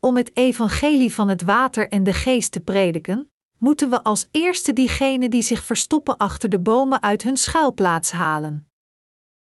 [0.00, 4.72] Om het evangelie van het water en de geest te prediken, moeten we als eerste
[4.72, 8.70] diegenen die zich verstoppen achter de bomen uit hun schuilplaats halen.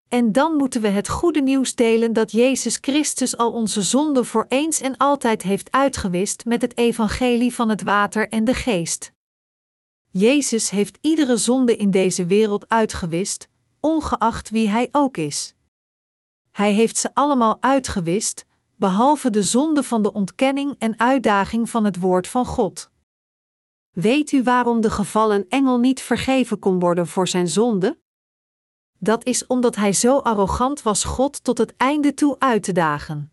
[0.09, 4.47] En dan moeten we het goede nieuws delen dat Jezus Christus al onze zonden voor
[4.49, 9.13] eens en altijd heeft uitgewist met het evangelie van het water en de geest.
[10.11, 13.49] Jezus heeft iedere zonde in deze wereld uitgewist,
[13.81, 15.55] ongeacht wie hij ook is.
[16.51, 22.01] Hij heeft ze allemaal uitgewist, behalve de zonde van de ontkenning en uitdaging van het
[22.01, 22.91] woord van God.
[23.91, 27.99] Weet u waarom de gevallen engel niet vergeven kon worden voor zijn zonde?
[28.99, 33.33] Dat is omdat hij zo arrogant was God tot het einde toe uit te dagen.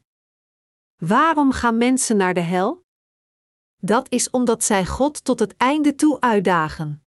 [0.96, 2.84] Waarom gaan mensen naar de hel?
[3.78, 7.06] Dat is omdat zij God tot het einde toe uitdagen.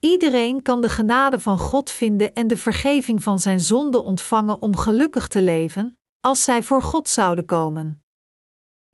[0.00, 4.76] Iedereen kan de genade van God vinden en de vergeving van zijn zonde ontvangen om
[4.76, 8.02] gelukkig te leven, als zij voor God zouden komen.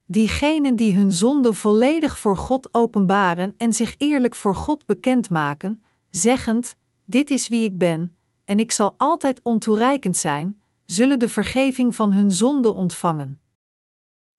[0.05, 6.77] Diegenen die hun zonde volledig voor God openbaren en zich eerlijk voor God bekendmaken, zeggend:
[7.05, 12.13] Dit is wie ik ben, en ik zal altijd ontoereikend zijn, zullen de vergeving van
[12.13, 13.41] hun zonde ontvangen.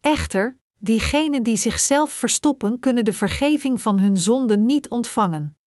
[0.01, 5.57] Echter, diegenen die zichzelf verstoppen, kunnen de vergeving van hun zonde niet ontvangen.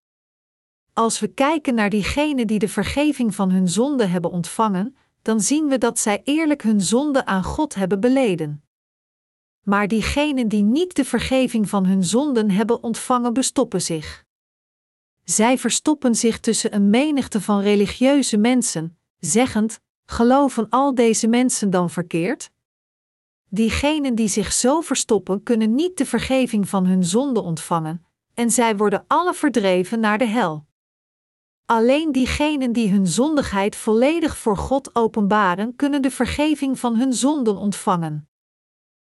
[0.92, 5.68] Als we kijken naar diegenen die de vergeving van hun zonde hebben ontvangen, dan zien
[5.68, 8.64] we dat zij eerlijk hun zonde aan God hebben beleden.
[9.62, 14.25] Maar diegenen die niet de vergeving van hun zonden hebben ontvangen, bestoppen zich.
[15.28, 21.90] Zij verstoppen zich tussen een menigte van religieuze mensen, zeggend: geloven al deze mensen dan
[21.90, 22.50] verkeerd?
[23.48, 28.76] Diegenen die zich zo verstoppen, kunnen niet de vergeving van hun zonde ontvangen, en zij
[28.76, 30.66] worden alle verdreven naar de hel.
[31.64, 37.56] Alleen diegenen die hun zondigheid volledig voor God openbaren, kunnen de vergeving van hun zonden
[37.56, 38.28] ontvangen.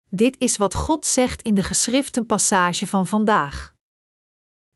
[0.09, 3.75] Dit is wat God zegt in de geschriften passage van vandaag.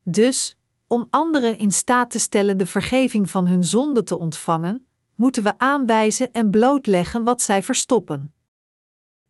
[0.02, 0.56] Dus,
[0.94, 5.58] om anderen in staat te stellen de vergeving van hun zonde te ontvangen, moeten we
[5.58, 8.34] aanwijzen en blootleggen wat zij verstoppen.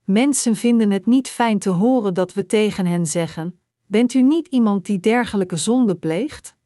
[0.05, 4.49] Mensen vinden het niet fijn te horen dat we tegen hen zeggen: Bent u niet
[4.49, 6.57] iemand die dergelijke zonde pleegt?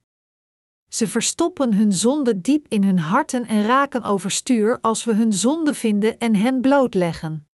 [0.89, 5.75] Ze verstoppen hun zonde diep in hun harten en raken overstuur als we hun zonde
[5.75, 7.49] vinden en hen blootleggen.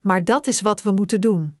[0.00, 1.58] Maar dat is wat we moeten doen.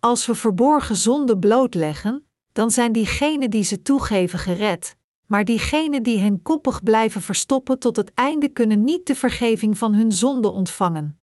[0.00, 2.25] Als we verborgen zonde blootleggen,
[2.56, 7.96] dan zijn diegenen die ze toegeven gered, maar diegenen die hen koppig blijven verstoppen tot
[7.96, 11.20] het einde kunnen niet de vergeving van hun zonde ontvangen.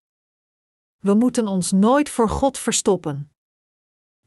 [1.00, 3.32] We moeten ons nooit voor God verstoppen.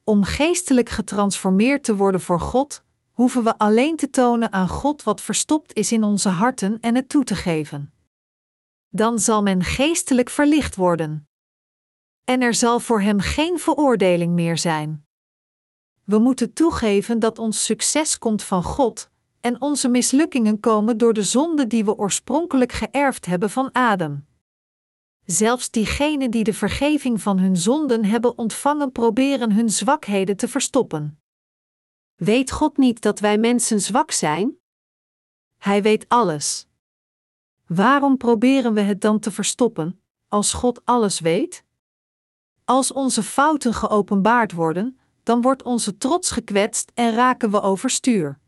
[0.04, 5.20] Om geestelijk getransformeerd te worden voor God, hoeven we alleen te tonen aan God wat
[5.20, 7.92] verstopt is in onze harten en het toe te geven.
[8.88, 11.28] Dan zal men geestelijk verlicht worden.
[12.24, 15.05] En er zal voor hem geen veroordeling meer zijn.
[16.06, 21.22] We moeten toegeven dat ons succes komt van God en onze mislukkingen komen door de
[21.22, 24.26] zonde die we oorspronkelijk geërfd hebben van Adam.
[25.24, 31.20] Zelfs diegenen die de vergeving van hun zonden hebben ontvangen, proberen hun zwakheden te verstoppen.
[32.14, 34.56] Weet God niet dat wij mensen zwak zijn?
[35.56, 36.66] Hij weet alles.
[37.66, 41.64] Waarom proberen we het dan te verstoppen, als God alles weet?
[42.64, 48.38] Als onze fouten geopenbaard worden, dan wordt onze trots gekwetst en raken we overstuur.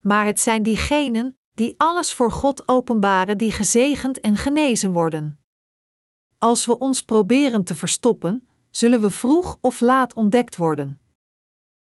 [0.00, 5.40] Maar het zijn diegenen die alles voor God openbaren die gezegend en genezen worden.
[6.38, 11.00] Als we ons proberen te verstoppen, zullen we vroeg of laat ontdekt worden.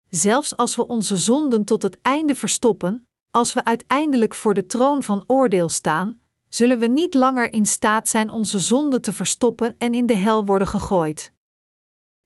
[0.09, 5.03] Zelfs als we onze zonden tot het einde verstoppen, als we uiteindelijk voor de troon
[5.03, 9.93] van oordeel staan, zullen we niet langer in staat zijn onze zonden te verstoppen en
[9.93, 11.33] in de hel worden gegooid.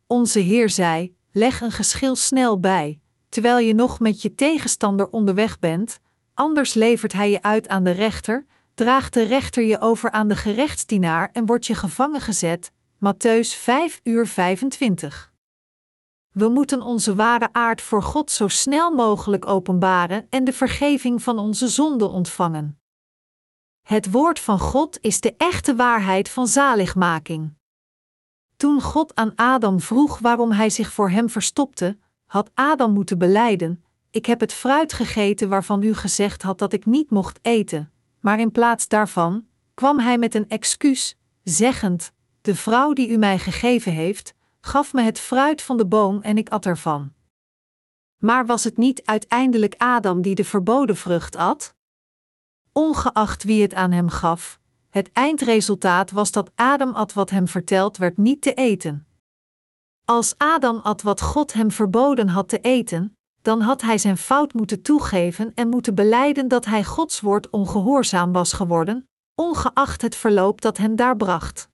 [0.06, 5.60] Onze Heer zei: leg een geschil snel bij, terwijl je nog met je tegenstander onderweg
[5.60, 6.00] bent,
[6.34, 10.36] anders levert hij je uit aan de rechter, draagt de rechter je over aan de
[10.36, 12.72] gerechtsdienaar en wordt je gevangen gezet.
[12.98, 15.34] Matthäus 5 uur 25.
[16.32, 21.40] We moeten onze ware aard voor God zo snel mogelijk openbaren en de vergeving van
[21.40, 22.80] onze zonden ontvangen.
[23.82, 27.57] Het woord van God is de echte waarheid van zaligmaking.
[28.58, 33.84] Toen God aan Adam vroeg waarom hij zich voor hem verstopte, had Adam moeten beleiden:
[34.12, 37.92] Ik heb het fruit gegeten waarvan u gezegd had dat ik niet mocht eten.
[38.20, 43.40] Maar in plaats daarvan kwam hij met een excuus, zeggend: De vrouw die u mij
[43.40, 47.14] gegeven heeft, gaf me het fruit van de boom en ik at ervan.
[48.18, 51.76] Maar was het niet uiteindelijk Adam die de verboden vrucht at?
[52.72, 57.98] Ongeacht wie het aan hem gaf, het eindresultaat was dat Adam at wat hem verteld
[57.98, 59.08] werd niet te eten.
[60.06, 64.54] Als Adam at wat God hem verboden had te eten, dan had hij zijn fout
[64.54, 70.62] moeten toegeven en moeten beleiden dat hij Gods woord ongehoorzaam was geworden, ongeacht het verloop
[70.62, 71.70] dat hem daar bracht.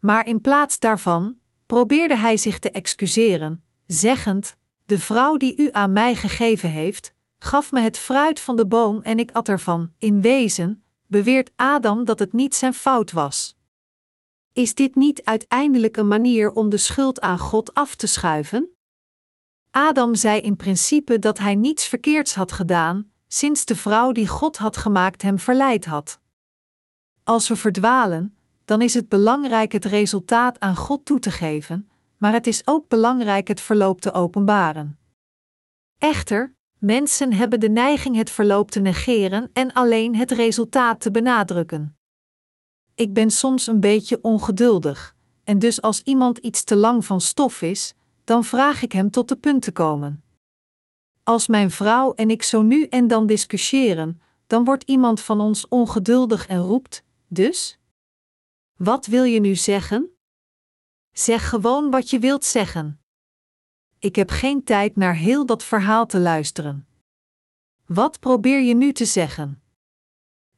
[0.00, 5.92] Maar in plaats daarvan probeerde hij zich te excuseren, zeggend: De vrouw die u aan
[5.92, 9.92] mij gegeven heeft, gaf me het fruit van de boom en ik at ervan.
[9.98, 13.56] In wezen beweert Adam dat het niet zijn fout was.
[14.52, 18.76] Is dit niet uiteindelijk een manier om de schuld aan God af te schuiven?
[19.70, 24.56] Adam zei in principe dat hij niets verkeerds had gedaan, sinds de vrouw die God
[24.56, 26.20] had gemaakt hem verleid had.
[27.24, 32.32] Als we verdwalen, dan is het belangrijk het resultaat aan God toe te geven, maar
[32.32, 34.98] het is ook belangrijk het verloop te openbaren.
[35.98, 41.96] Echter, mensen hebben de neiging het verloop te negeren en alleen het resultaat te benadrukken.
[42.94, 47.62] Ik ben soms een beetje ongeduldig, en dus als iemand iets te lang van stof
[47.62, 50.22] is, dan vraag ik hem tot de punt te komen.
[51.22, 55.68] Als mijn vrouw en ik zo nu en dan discussiëren, dan wordt iemand van ons
[55.68, 57.78] ongeduldig en roept: Dus?
[58.76, 60.18] Wat wil je nu zeggen?
[61.12, 62.97] Zeg gewoon wat je wilt zeggen.
[64.00, 66.86] Ik heb geen tijd naar heel dat verhaal te luisteren.
[67.86, 69.62] Wat probeer je nu te zeggen?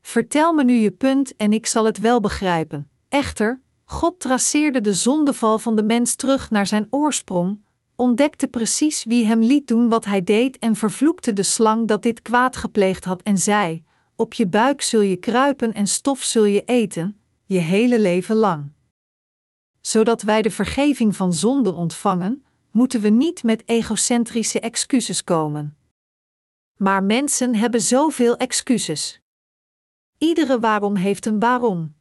[0.00, 2.90] Vertel me nu je punt en ik zal het wel begrijpen.
[3.08, 7.64] Echter, God traceerde de zondeval van de mens terug naar zijn oorsprong,
[7.96, 12.22] ontdekte precies wie hem liet doen wat hij deed en vervloekte de slang dat dit
[12.22, 13.84] kwaad gepleegd had en zei:
[14.16, 18.72] Op je buik zul je kruipen en stof zul je eten, je hele leven lang.
[19.80, 25.76] Zodat wij de vergeving van zonde ontvangen, moeten we niet met egocentrische excuses komen.
[26.76, 29.20] Maar mensen hebben zoveel excuses.
[30.18, 31.94] Iedere waarom heeft een waarom.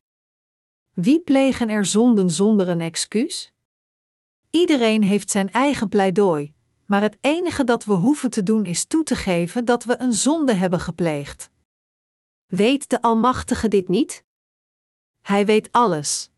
[0.93, 3.53] Wie plegen er zonden zonder een excuus?
[4.49, 6.53] Iedereen heeft zijn eigen pleidooi,
[6.85, 10.13] maar het enige dat we hoeven te doen is toe te geven dat we een
[10.13, 11.49] zonde hebben gepleegd.
[12.45, 14.23] Weet de Almachtige dit niet?
[15.21, 16.29] Hij weet alles.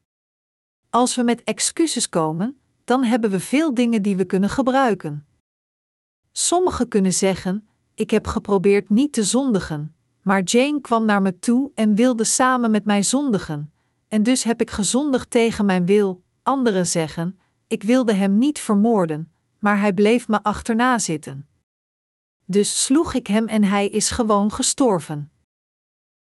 [0.89, 2.61] Als we met excuses komen,
[2.91, 5.25] dan hebben we veel dingen die we kunnen gebruiken.
[6.32, 11.71] Sommigen kunnen zeggen: Ik heb geprobeerd niet te zondigen, maar Jane kwam naar me toe
[11.75, 13.73] en wilde samen met mij zondigen,
[14.08, 16.23] en dus heb ik gezondigd tegen mijn wil.
[16.43, 21.47] Anderen zeggen: Ik wilde hem niet vermoorden, maar hij bleef me achterna zitten.
[22.45, 25.32] Dus sloeg ik hem en hij is gewoon gestorven.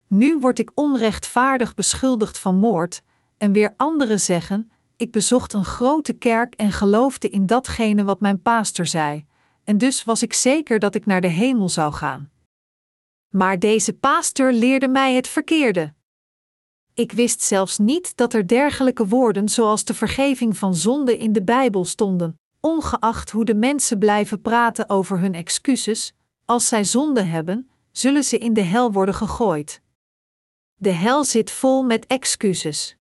[0.07, 3.03] Nu word ik onrechtvaardig beschuldigd van moord,
[3.37, 4.71] en weer anderen zeggen:
[5.01, 9.27] Ik bezocht een grote kerk en geloofde in datgene wat mijn paaster zei,
[9.65, 12.31] en dus was ik zeker dat ik naar de hemel zou gaan.
[13.29, 15.95] Maar deze paaster leerde mij het verkeerde.
[16.95, 21.43] Ik wist zelfs niet dat er dergelijke woorden zoals de vergeving van zonde in de
[21.43, 27.71] Bijbel stonden, ongeacht hoe de mensen blijven praten over hun excuses, als zij zonde hebben,
[27.91, 29.83] zullen ze in de hel worden gegooid.
[30.75, 32.99] De hel zit vol met excuses.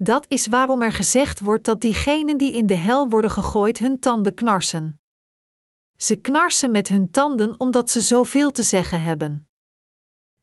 [0.00, 3.98] Dat is waarom er gezegd wordt dat diegenen die in de hel worden gegooid hun
[3.98, 5.00] tanden knarsen.
[5.96, 9.48] Ze knarsen met hun tanden omdat ze zoveel te zeggen hebben.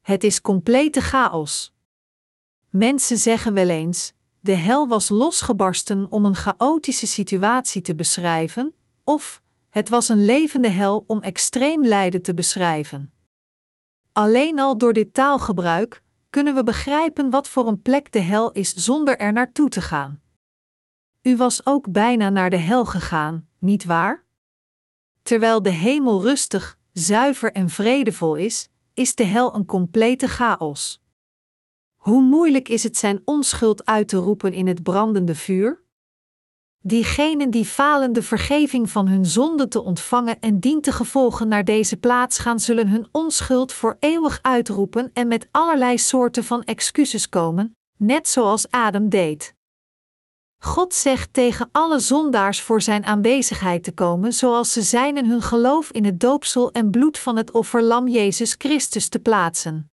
[0.01, 1.74] Het is complete chaos.
[2.70, 9.41] Mensen zeggen wel eens: de hel was losgebarsten om een chaotische situatie te beschrijven, of
[9.70, 13.14] het was een levende hel om extreem lijden te beschrijven.
[14.12, 16.03] Alleen al door dit taalgebruik
[16.36, 20.22] kunnen we begrijpen wat voor een plek de hel is zonder er naartoe te gaan.
[21.22, 24.26] U was ook bijna naar de hel gegaan, niet waar?
[25.22, 31.04] Terwijl de hemel rustig, zuiver en vredevol is, is de hel een complete chaos.
[31.96, 35.84] Hoe moeilijk is het zijn onschuld uit te roepen in het brandende vuur?
[36.88, 41.64] Diegenen die falen de vergeving van hun zonde te ontvangen en dien te gevolgen naar
[41.64, 47.30] deze plaats gaan, zullen hun onschuld voor eeuwig uitroepen en met allerlei soorten van excuses
[47.30, 49.56] komen, net zoals Adam deed.
[50.58, 55.42] God zegt tegen alle zondaars voor zijn aanwezigheid te komen, zoals ze zijn en hun
[55.42, 59.90] geloof in het doopsel en bloed van het offerlam Jezus Christus te plaatsen.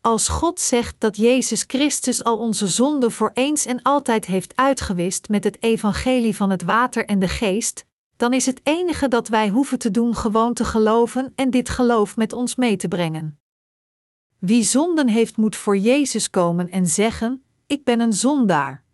[0.00, 5.28] Als God zegt dat Jezus Christus al onze zonden voor eens en altijd heeft uitgewist
[5.28, 7.86] met het evangelie van het water en de geest,
[8.16, 12.16] dan is het enige dat wij hoeven te doen gewoon te geloven en dit geloof
[12.16, 13.40] met ons mee te brengen.
[14.38, 18.84] Wie zonden heeft, moet voor Jezus komen en zeggen: Ik ben een zondaar.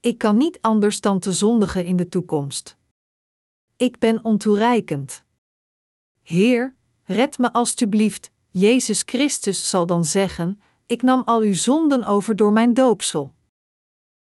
[0.00, 2.76] Ik kan niet anders dan te zondigen in de toekomst.
[3.76, 5.24] Ik ben ontoereikend.
[6.22, 12.36] Heer, red me alstublieft, Jezus Christus zal dan zeggen: Ik nam al uw zonden over
[12.36, 13.34] door mijn doopsel.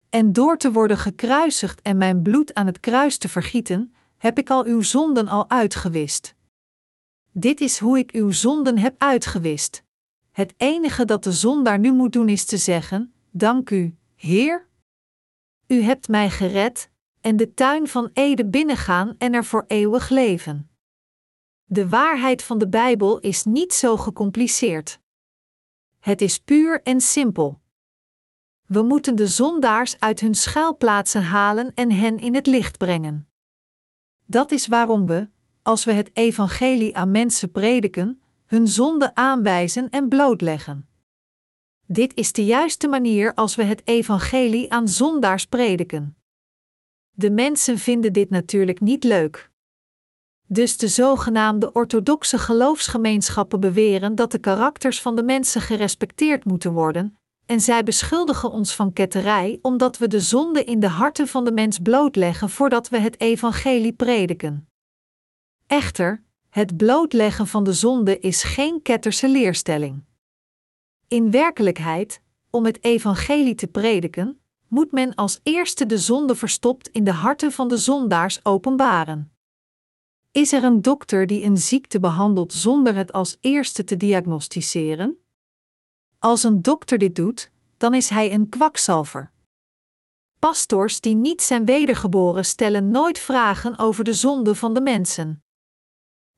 [0.10, 4.50] En door te worden gekruisigd en mijn bloed aan het kruis te vergieten, heb ik
[4.50, 6.36] al uw zonden al uitgewist.
[7.32, 9.84] Dit is hoe ik uw zonden heb uitgewist.
[10.32, 14.68] Het enige dat de zondaar nu moet doen is te zeggen: Dank u, Heer.
[15.68, 16.90] U hebt mij gered,
[17.22, 20.71] en de tuin van Ede binnengaan en er voor eeuwig leven.
[21.74, 25.00] De waarheid van de Bijbel is niet zo gecompliceerd.
[26.00, 27.62] Het is puur en simpel.
[28.68, 33.30] We moeten de zondaars uit hun schuilplaatsen halen en hen in het licht brengen.
[34.26, 35.30] Dat is waarom we,
[35.62, 40.90] als we het evangelie aan mensen prediken, hun zonde aanwijzen en blootleggen.
[41.86, 46.18] Dit is de juiste manier als we het evangelie aan zondaars prediken.
[47.12, 49.51] De mensen vinden dit natuurlijk niet leuk.
[50.54, 57.18] Dus de zogenaamde orthodoxe geloofsgemeenschappen beweren dat de karakters van de mensen gerespecteerd moeten worden,
[57.46, 61.52] en zij beschuldigen ons van ketterij omdat we de zonde in de harten van de
[61.52, 64.68] mens blootleggen voordat we het evangelie prediken.
[65.68, 70.04] Echter, het blootleggen van de zonde is geen ketterse leerstelling.
[71.08, 77.04] In werkelijkheid, om het evangelie te prediken, moet men als eerste de zonde verstopt in
[77.04, 79.31] de harten van de zondaars openbaren.
[80.32, 85.18] Is er een dokter die een ziekte behandelt zonder het als eerste te diagnosticeren?
[86.20, 89.32] Als een dokter dit doet, dan is hij een kwakzalver.
[90.40, 95.44] Pastors die niet zijn wedergeboren stellen nooit vragen over de zonde van de mensen.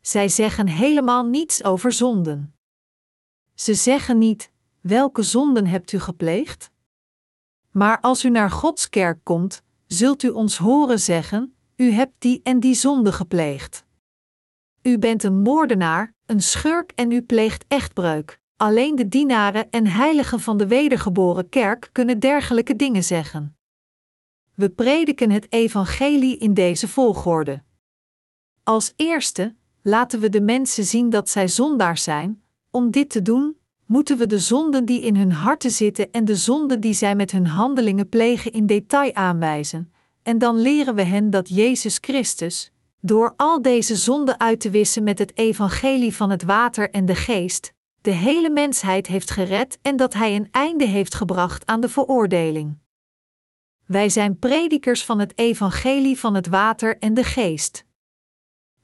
[0.01, 2.55] Zij zeggen helemaal niets over zonden.
[3.53, 6.71] Ze zeggen niet: welke zonden hebt u gepleegd?
[7.71, 12.39] Maar als u naar Gods kerk komt, zult u ons horen zeggen: U hebt die
[12.43, 13.85] en die zonde gepleegd.
[14.81, 18.39] U bent een moordenaar, een schurk en u pleegt echtbreuk.
[18.57, 23.57] Alleen de dienaren en heiligen van de wedergeboren kerk kunnen dergelijke dingen zeggen.
[24.55, 27.63] We prediken het evangelie in deze volgorde.
[28.63, 32.43] Als eerste laten we de mensen zien dat zij zondaars zijn.
[32.71, 36.35] Om dit te doen, moeten we de zonden die in hun harten zitten en de
[36.35, 39.93] zonden die zij met hun handelingen plegen in detail aanwijzen,
[40.23, 45.03] en dan leren we hen dat Jezus Christus, door al deze zonden uit te wissen
[45.03, 49.95] met het evangelie van het water en de geest, de hele mensheid heeft gered en
[49.95, 52.77] dat Hij een einde heeft gebracht aan de veroordeling.
[53.85, 57.85] Wij zijn predikers van het evangelie van het water en de geest.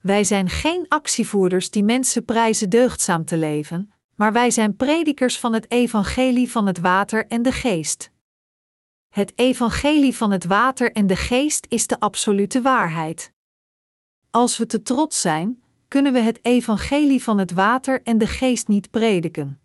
[0.01, 5.53] Wij zijn geen actievoerders die mensen prijzen deugdzaam te leven, maar wij zijn predikers van
[5.53, 8.11] het evangelie van het water en de geest.
[9.09, 13.33] Het evangelie van het water en de geest is de absolute waarheid.
[14.31, 18.67] Als we te trots zijn, kunnen we het evangelie van het water en de geest
[18.67, 19.59] niet prediken.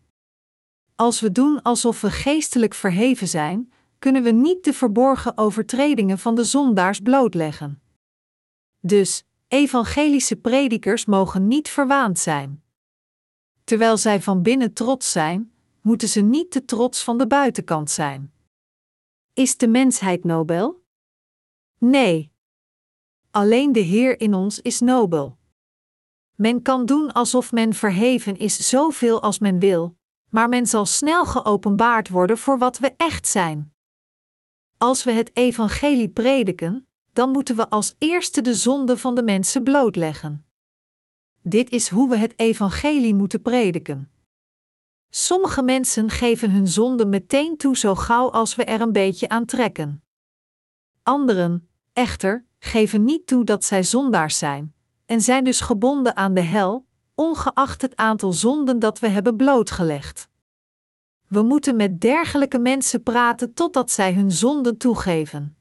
[0.94, 6.34] Als we doen alsof we geestelijk verheven zijn, kunnen we niet de verborgen overtredingen van
[6.34, 7.82] de zondaars blootleggen.
[8.80, 12.62] Dus, evangelische predikers mogen niet verwaand zijn.
[13.64, 18.33] Terwijl zij van binnen trots zijn, moeten ze niet te trots van de buitenkant zijn.
[19.34, 20.82] Is de mensheid nobel?
[21.78, 22.32] Nee.
[23.30, 25.38] Alleen de Heer in ons is nobel.
[26.34, 29.96] Men kan doen alsof men verheven is zoveel als men wil,
[30.30, 33.74] maar men zal snel geopenbaard worden voor wat we echt zijn.
[34.76, 39.62] Als we het evangelie prediken, dan moeten we als eerste de zonde van de mensen
[39.62, 40.46] blootleggen.
[41.42, 44.13] Dit is hoe we het evangelie moeten prediken.
[45.16, 49.44] Sommige mensen geven hun zonde meteen toe zo gauw als we er een beetje aan
[49.44, 50.02] trekken.
[51.02, 54.74] Anderen, echter, geven niet toe dat zij zondaars zijn,
[55.06, 60.28] en zijn dus gebonden aan de hel, ongeacht het aantal zonden dat we hebben blootgelegd.
[61.28, 65.56] We moeten met dergelijke mensen praten totdat zij hun zonden toegeven.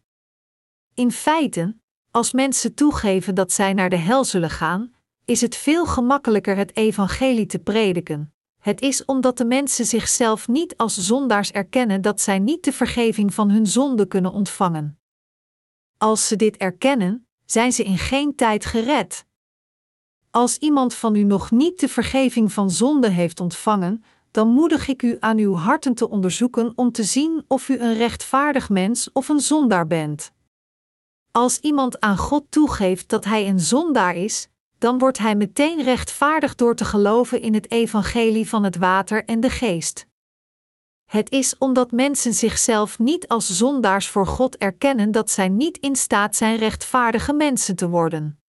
[0.93, 1.78] In feite,
[2.12, 4.93] als mensen toegeven dat zij naar de hel zullen gaan,
[5.26, 8.32] is het veel gemakkelijker het evangelie te prediken.
[8.64, 13.34] Het is omdat de mensen zichzelf niet als zondaars erkennen dat zij niet de vergeving
[13.34, 14.99] van hun zonde kunnen ontvangen.
[15.97, 19.26] Als ze dit erkennen, zijn ze in geen tijd gered.
[20.32, 25.01] Als iemand van u nog niet de vergeving van zonde heeft ontvangen, dan moedig ik
[25.01, 29.30] u aan uw harten te onderzoeken om te zien of u een rechtvaardig mens of
[29.30, 30.32] een zondaar bent.
[31.32, 34.47] Als iemand aan God toegeeft dat hij een zondaar is,
[34.84, 39.39] dan wordt hij meteen rechtvaardig door te geloven in het evangelie van het water en
[39.39, 40.07] de geest.
[41.05, 45.95] Het is omdat mensen zichzelf niet als zondaars voor God erkennen dat zij niet in
[45.95, 48.41] staat zijn rechtvaardige mensen te worden.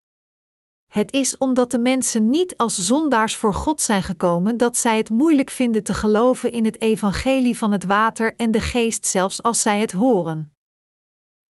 [0.87, 5.11] Het is omdat de mensen niet als zondaars voor God zijn gekomen dat zij het
[5.11, 9.61] moeilijk vinden te geloven in het evangelie van het water en de geest zelfs als
[9.61, 10.54] zij het horen.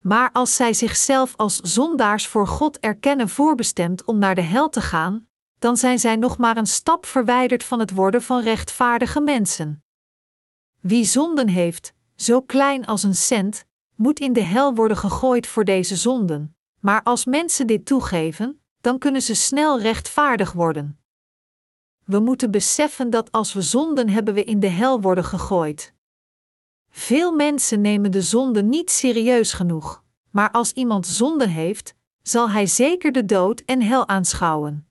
[0.07, 4.81] Maar als zij zichzelf als zondaars voor God erkennen voorbestemd om naar de hel te
[4.81, 5.29] gaan,
[5.59, 9.85] dan zijn zij nog maar een stap verwijderd van het worden van rechtvaardige mensen.
[10.81, 15.65] Wie zonden heeft, zo klein als een cent, moet in de hel worden gegooid voor
[15.65, 16.57] deze zonden.
[16.81, 20.99] Maar als mensen dit toegeven, dan kunnen ze snel rechtvaardig worden.
[22.05, 25.94] We moeten beseffen dat als we zonden hebben, we in de hel worden gegooid.
[26.97, 32.67] Veel mensen nemen de zonde niet serieus genoeg, maar als iemand zonde heeft, zal hij
[32.67, 34.89] zeker de dood en hel aanschouwen.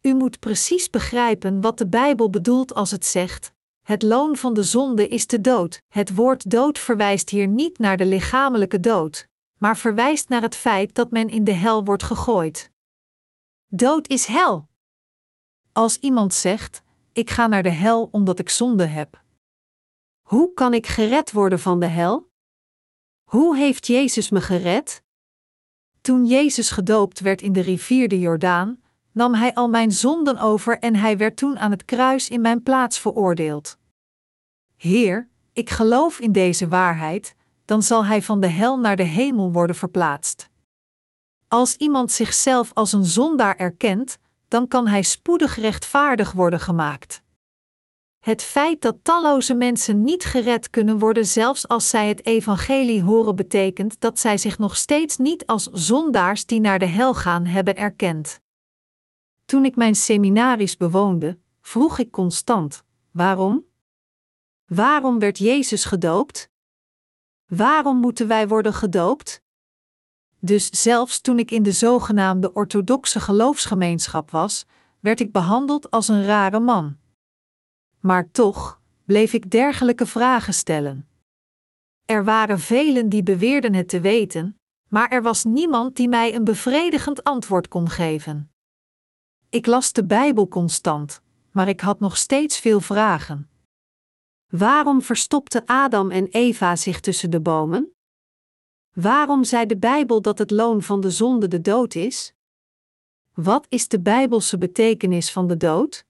[0.00, 3.52] U moet precies begrijpen wat de Bijbel bedoelt als het zegt:
[3.82, 5.82] het loon van de zonde is de dood.
[5.88, 10.94] Het woord dood verwijst hier niet naar de lichamelijke dood, maar verwijst naar het feit
[10.94, 12.70] dat men in de hel wordt gegooid.
[13.66, 14.68] Dood is hel.
[15.72, 16.82] Als iemand zegt:
[17.12, 19.22] Ik ga naar de hel omdat ik zonde heb.
[20.30, 22.30] Hoe kan ik gered worden van de hel?
[23.24, 25.02] Hoe heeft Jezus me gered?
[26.00, 30.78] Toen Jezus gedoopt werd in de rivier de Jordaan, nam hij al mijn zonden over
[30.78, 33.78] en hij werd toen aan het kruis in mijn plaats veroordeeld.
[34.76, 39.52] Heer, ik geloof in deze waarheid, dan zal hij van de hel naar de hemel
[39.52, 40.48] worden verplaatst.
[41.48, 44.18] Als iemand zichzelf als een zondaar erkent,
[44.48, 47.22] dan kan hij spoedig rechtvaardig worden gemaakt.
[48.20, 53.36] Het feit dat talloze mensen niet gered kunnen worden, zelfs als zij het evangelie horen,
[53.36, 57.76] betekent dat zij zich nog steeds niet als zondaars die naar de hel gaan hebben
[57.76, 58.40] erkend.
[59.44, 63.64] Toen ik mijn seminaries bewoonde, vroeg ik constant: waarom?
[64.66, 66.50] Waarom werd Jezus gedoopt?
[67.46, 69.42] Waarom moeten wij worden gedoopt?
[70.38, 74.66] Dus zelfs toen ik in de zogenaamde orthodoxe geloofsgemeenschap was,
[75.00, 76.98] werd ik behandeld als een rare man.
[78.00, 81.08] Maar toch bleef ik dergelijke vragen stellen.
[82.04, 86.44] Er waren velen die beweerden het te weten, maar er was niemand die mij een
[86.44, 88.52] bevredigend antwoord kon geven.
[89.48, 93.50] Ik las de Bijbel constant, maar ik had nog steeds veel vragen.
[94.48, 97.92] Waarom verstopten Adam en Eva zich tussen de bomen?
[98.92, 102.34] Waarom zei de Bijbel dat het loon van de zonde de dood is?
[103.34, 106.04] Wat is de Bijbelse betekenis van de dood?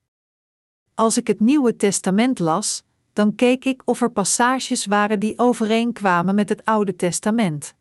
[1.00, 6.34] Als ik het Nieuwe Testament las, dan keek ik of er passages waren die overeenkwamen
[6.34, 7.74] met het Oude Testament.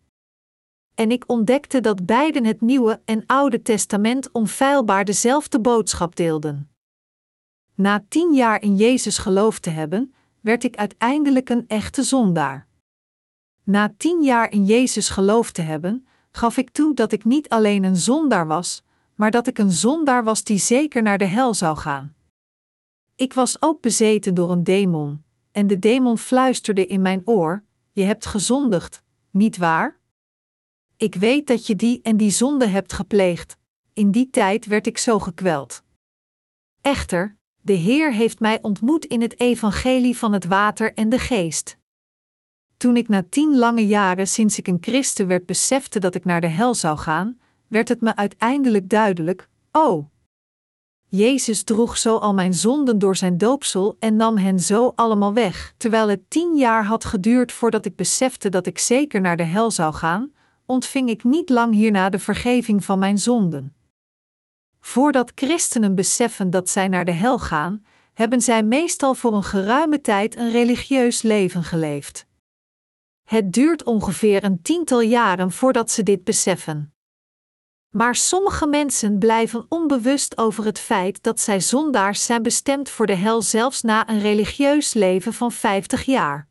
[0.96, 6.70] En ik ontdekte dat beiden het Nieuwe en Oude Testament onfeilbaar dezelfde boodschap deelden.
[7.76, 12.68] Na tien jaar in Jezus geloofd te hebben, werd ik uiteindelijk een echte zondaar.
[13.64, 17.84] Na tien jaar in Jezus geloofd te hebben, gaf ik toe dat ik niet alleen
[17.84, 18.84] een zondaar was,
[19.16, 22.18] maar dat ik een zondaar was die zeker naar de hel zou gaan.
[23.20, 28.04] Ik was ook bezeten door een demon, en de demon fluisterde in mijn oor: Je
[28.04, 30.00] hebt gezondigd, niet waar?
[30.98, 33.58] Ik weet dat je die en die zonde hebt gepleegd.
[33.94, 35.84] In die tijd werd ik zo gekweld.
[36.82, 41.78] Echter, de Heer heeft mij ontmoet in het evangelie van het water en de geest.
[42.78, 46.42] Toen ik na tien lange jaren sinds ik een christen werd besefte dat ik naar
[46.42, 50.10] de hel zou gaan, werd het me uiteindelijk duidelijk: oh.
[51.12, 55.74] Jezus droeg zo al mijn zonden door zijn doopsel en nam hen zo allemaal weg.
[55.78, 59.72] Terwijl het tien jaar had geduurd voordat ik besefte dat ik zeker naar de hel
[59.72, 60.32] zou gaan,
[60.66, 63.76] ontving ik niet lang hierna de vergeving van mijn zonden.
[64.80, 70.02] Voordat christenen beseffen dat zij naar de hel gaan, hebben zij meestal voor een geruime
[70.02, 72.26] tijd een religieus leven geleefd.
[73.24, 76.94] Het duurt ongeveer een tiental jaren voordat ze dit beseffen.
[77.90, 83.16] Maar sommige mensen blijven onbewust over het feit dat zij zondaars zijn bestemd voor de
[83.16, 86.48] hel zelfs na een religieus leven van 50 jaar.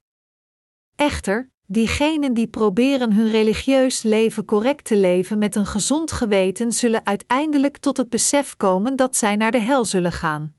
[0.97, 7.07] Echter, diegenen die proberen hun religieus leven correct te leven met een gezond geweten, zullen
[7.07, 10.55] uiteindelijk tot het besef komen dat zij naar de hel zullen gaan.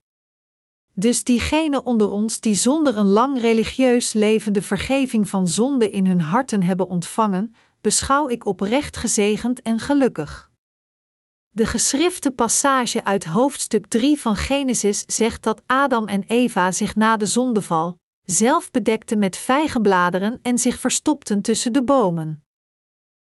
[0.94, 6.06] Dus diegenen onder ons die zonder een lang religieus leven de vergeving van zonde in
[6.06, 10.49] hun harten hebben ontvangen, beschouw ik oprecht gezegend en gelukkig.
[11.52, 17.18] De geschrifte passage uit hoofdstuk 3 van Genesis zegt dat Adam en Eva zich na
[17.18, 22.44] de zondeval zelf bedekten met vijgenbladeren en zich verstopten tussen de bomen.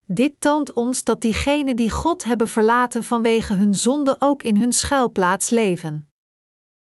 [0.05, 4.74] Dit toont ons dat diegenen die God hebben verlaten vanwege hun zonde ook in hun
[4.74, 6.09] schuilplaats leven.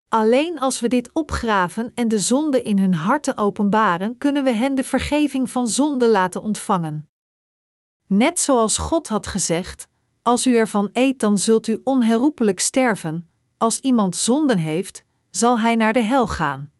[0.08, 4.74] Alleen als we dit opgraven en de zonde in hun harten openbaren, kunnen we hen
[4.74, 7.10] de vergeving van zonde laten ontvangen.
[8.06, 9.88] Net zoals God had gezegd:
[10.26, 13.30] Als u ervan eet, dan zult u onherroepelijk sterven.
[13.56, 16.72] Als iemand zonden heeft, zal hij naar de hel gaan.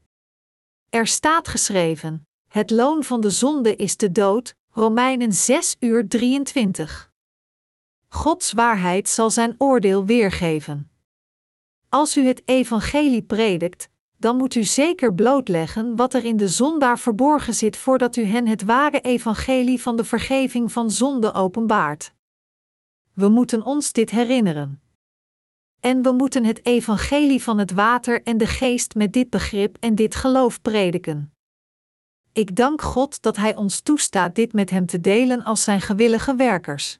[0.89, 4.55] Er staat geschreven: Het loon van de zonde is de dood.
[4.71, 7.11] Romeinen 6 uur 23.
[8.09, 10.91] Gods waarheid zal zijn oordeel weergeven.
[11.89, 16.99] Als u het evangelie predikt, dan moet u zeker blootleggen wat er in de zondaar
[16.99, 22.15] verborgen zit voordat u hen het ware evangelie van de vergeving van zonde openbaart.
[23.17, 24.81] We moeten ons dit herinneren.
[25.81, 29.95] En we moeten het evangelie van het water en de geest met dit begrip en
[29.95, 31.35] dit geloof prediken.
[32.33, 36.35] Ik dank God dat Hij ons toestaat dit met Hem te delen als Zijn gewillige
[36.35, 36.99] werkers.